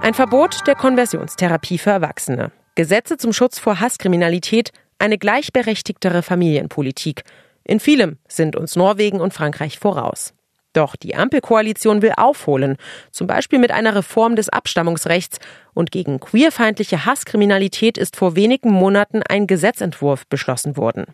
Ein 0.00 0.14
Verbot 0.14 0.66
der 0.66 0.74
Konversionstherapie 0.74 1.78
für 1.78 1.90
Erwachsene. 1.90 2.50
Gesetze 2.74 3.16
zum 3.16 3.32
Schutz 3.32 3.58
vor 3.58 3.80
Hasskriminalität, 3.80 4.70
eine 4.98 5.18
gleichberechtigtere 5.18 6.22
Familienpolitik. 6.22 7.24
In 7.64 7.80
vielem 7.80 8.18
sind 8.26 8.56
uns 8.56 8.76
Norwegen 8.76 9.20
und 9.20 9.34
Frankreich 9.34 9.78
voraus. 9.78 10.32
Doch 10.72 10.96
die 10.96 11.14
Ampelkoalition 11.14 12.02
will 12.02 12.12
aufholen, 12.16 12.76
zum 13.10 13.26
Beispiel 13.26 13.58
mit 13.58 13.70
einer 13.70 13.94
Reform 13.94 14.36
des 14.36 14.48
Abstammungsrechts 14.48 15.38
und 15.74 15.90
gegen 15.90 16.20
queerfeindliche 16.20 17.04
Hasskriminalität 17.04 17.98
ist 17.98 18.16
vor 18.16 18.36
wenigen 18.36 18.70
Monaten 18.70 19.22
ein 19.22 19.46
Gesetzentwurf 19.46 20.26
beschlossen 20.26 20.76
worden. 20.76 21.06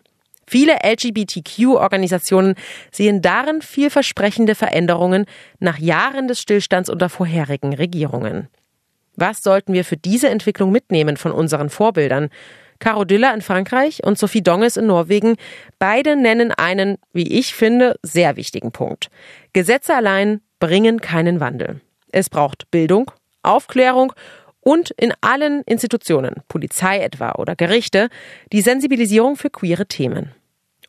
Viele 0.47 0.77
LGBTQ-Organisationen 0.83 2.55
sehen 2.91 3.21
darin 3.21 3.61
vielversprechende 3.61 4.55
Veränderungen 4.55 5.25
nach 5.59 5.77
Jahren 5.79 6.27
des 6.27 6.39
Stillstands 6.39 6.89
unter 6.89 7.09
vorherigen 7.09 7.73
Regierungen. 7.73 8.47
Was 9.15 9.41
sollten 9.41 9.73
wir 9.73 9.85
für 9.85 9.97
diese 9.97 10.29
Entwicklung 10.29 10.71
mitnehmen 10.71 11.17
von 11.17 11.31
unseren 11.31 11.69
Vorbildern? 11.69 12.29
Caro 12.79 13.05
Düller 13.05 13.33
in 13.33 13.41
Frankreich 13.41 14.03
und 14.03 14.17
Sophie 14.17 14.43
Donges 14.43 14.75
in 14.75 14.87
Norwegen, 14.87 15.37
beide 15.79 16.15
nennen 16.15 16.51
einen, 16.51 16.97
wie 17.13 17.39
ich 17.39 17.55
finde, 17.55 17.97
sehr 18.03 18.35
wichtigen 18.35 18.71
Punkt. 18.71 19.09
Gesetze 19.53 19.95
allein 19.95 20.41
bringen 20.59 20.99
keinen 20.99 21.39
Wandel. 21.39 21.79
Es 22.11 22.29
braucht 22.29 22.69
Bildung, 22.71 23.11
Aufklärung 23.43 24.13
und 24.65 24.89
in 24.91 25.13
allen 25.21 25.61
Institutionen, 25.61 26.41
Polizei 26.49 26.99
etwa 26.99 27.33
oder 27.33 27.55
Gerichte, 27.55 28.09
die 28.51 28.61
Sensibilisierung 28.61 29.37
für 29.37 29.49
queere 29.49 29.85
Themen. 29.85 30.31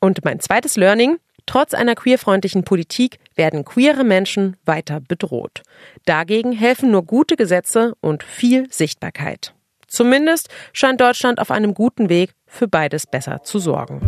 Und 0.00 0.24
mein 0.24 0.40
zweites 0.40 0.76
Learning, 0.76 1.18
Trotz 1.46 1.74
einer 1.74 1.94
queerfreundlichen 1.94 2.64
Politik 2.64 3.18
werden 3.36 3.64
queere 3.64 4.02
Menschen 4.02 4.56
weiter 4.64 5.00
bedroht. 5.00 5.62
Dagegen 6.04 6.50
helfen 6.50 6.90
nur 6.90 7.04
gute 7.04 7.36
Gesetze 7.36 7.94
und 8.00 8.24
viel 8.24 8.66
Sichtbarkeit. 8.72 9.54
Zumindest 9.86 10.48
scheint 10.72 11.00
Deutschland 11.00 11.38
auf 11.38 11.52
einem 11.52 11.72
guten 11.72 12.08
Weg, 12.08 12.34
für 12.48 12.66
beides 12.66 13.06
besser 13.06 13.44
zu 13.44 13.60
sorgen. 13.60 14.00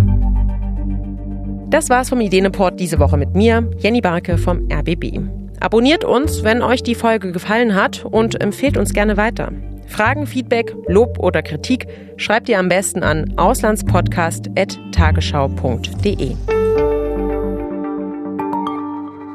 Das 1.70 1.88
war's 1.90 2.08
vom 2.08 2.20
Ideenreport 2.20 2.80
diese 2.80 2.98
Woche 2.98 3.16
mit 3.16 3.34
mir, 3.34 3.70
Jenny 3.78 4.00
Barke 4.00 4.36
vom 4.38 4.68
RBB. 4.72 5.47
Abonniert 5.60 6.04
uns, 6.04 6.44
wenn 6.44 6.62
euch 6.62 6.82
die 6.82 6.94
Folge 6.94 7.32
gefallen 7.32 7.74
hat 7.74 8.04
und 8.04 8.38
empfehlt 8.40 8.76
uns 8.76 8.92
gerne 8.92 9.16
weiter. 9.16 9.50
Fragen, 9.86 10.26
Feedback, 10.26 10.74
Lob 10.86 11.18
oder 11.18 11.42
Kritik 11.42 11.86
schreibt 12.16 12.48
ihr 12.48 12.58
am 12.58 12.68
besten 12.68 13.02
an 13.02 13.34
auslandspodcast.tagesschau.de. 13.36 16.36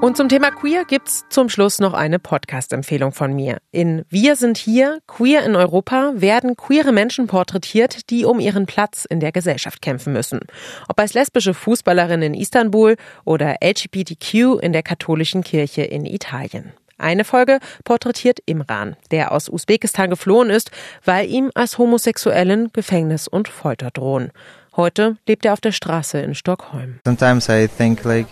Und 0.03 0.17
zum 0.17 0.27
Thema 0.27 0.51
Queer 0.51 0.83
gibt's 0.83 1.23
zum 1.29 1.47
Schluss 1.47 1.79
noch 1.79 1.93
eine 1.93 2.19
Podcast-Empfehlung 2.19 3.13
von 3.13 3.33
mir. 3.33 3.59
In 3.71 4.03
Wir 4.09 4.35
sind 4.35 4.57
hier, 4.57 4.99
Queer 5.07 5.45
in 5.45 5.55
Europa, 5.55 6.11
werden 6.15 6.57
queere 6.57 6.91
Menschen 6.91 7.27
porträtiert, 7.27 8.09
die 8.09 8.25
um 8.25 8.41
ihren 8.41 8.65
Platz 8.65 9.05
in 9.05 9.21
der 9.21 9.31
Gesellschaft 9.31 9.81
kämpfen 9.81 10.11
müssen. 10.11 10.41
Ob 10.89 10.99
als 10.99 11.13
lesbische 11.13 11.53
Fußballerin 11.53 12.21
in 12.21 12.33
Istanbul 12.33 12.97
oder 13.23 13.59
LGBTQ 13.63 14.59
in 14.61 14.73
der 14.73 14.83
katholischen 14.83 15.41
Kirche 15.41 15.83
in 15.83 16.05
Italien. 16.05 16.73
Eine 16.97 17.23
Folge 17.23 17.59
porträtiert 17.85 18.39
Imran, 18.45 18.97
der 19.11 19.31
aus 19.31 19.47
Usbekistan 19.47 20.09
geflohen 20.09 20.49
ist, 20.49 20.71
weil 21.05 21.29
ihm 21.29 21.49
als 21.55 21.77
Homosexuellen 21.77 22.73
Gefängnis 22.73 23.29
und 23.29 23.47
Folter 23.47 23.89
drohen. 23.89 24.33
Heute 24.75 25.17
lebt 25.27 25.45
er 25.45 25.53
auf 25.53 25.61
der 25.61 25.71
Straße 25.71 26.17
in 26.19 26.33
Stockholm. 26.33 26.99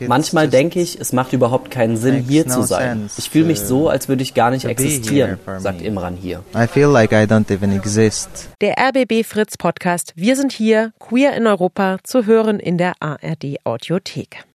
Manchmal 0.08 0.48
denke 0.48 0.82
ich, 0.82 1.00
es 1.00 1.14
macht 1.14 1.34
überhaupt 1.34 1.70
keinen 1.70 1.98
Sinn, 1.98 2.26
hier 2.28 2.48
zu 2.48 2.64
sein. 2.64 3.10
Ich 3.16 3.30
fühle 3.30 3.46
mich 3.46 3.60
so, 3.60 3.90
als 3.90 4.08
würde 4.10 4.24
ich 4.24 4.34
gar 4.34 4.50
nicht 4.50 4.66
existieren, 4.66 5.38
sagt 5.60 5.84
Imran 5.84 6.16
hier. 6.16 6.44
Der 8.62 8.76
RBB 8.80 9.24
Fritz 9.24 9.58
Podcast 9.58 10.14
Wir 10.16 10.36
sind 10.36 10.52
hier, 10.52 10.94
queer 11.00 11.36
in 11.36 11.46
Europa, 11.46 12.00
zu 12.04 12.26
hören 12.26 12.60
in 12.60 12.80
der 12.80 12.94
ARD 13.00 13.58
Audiothek. 13.64 14.44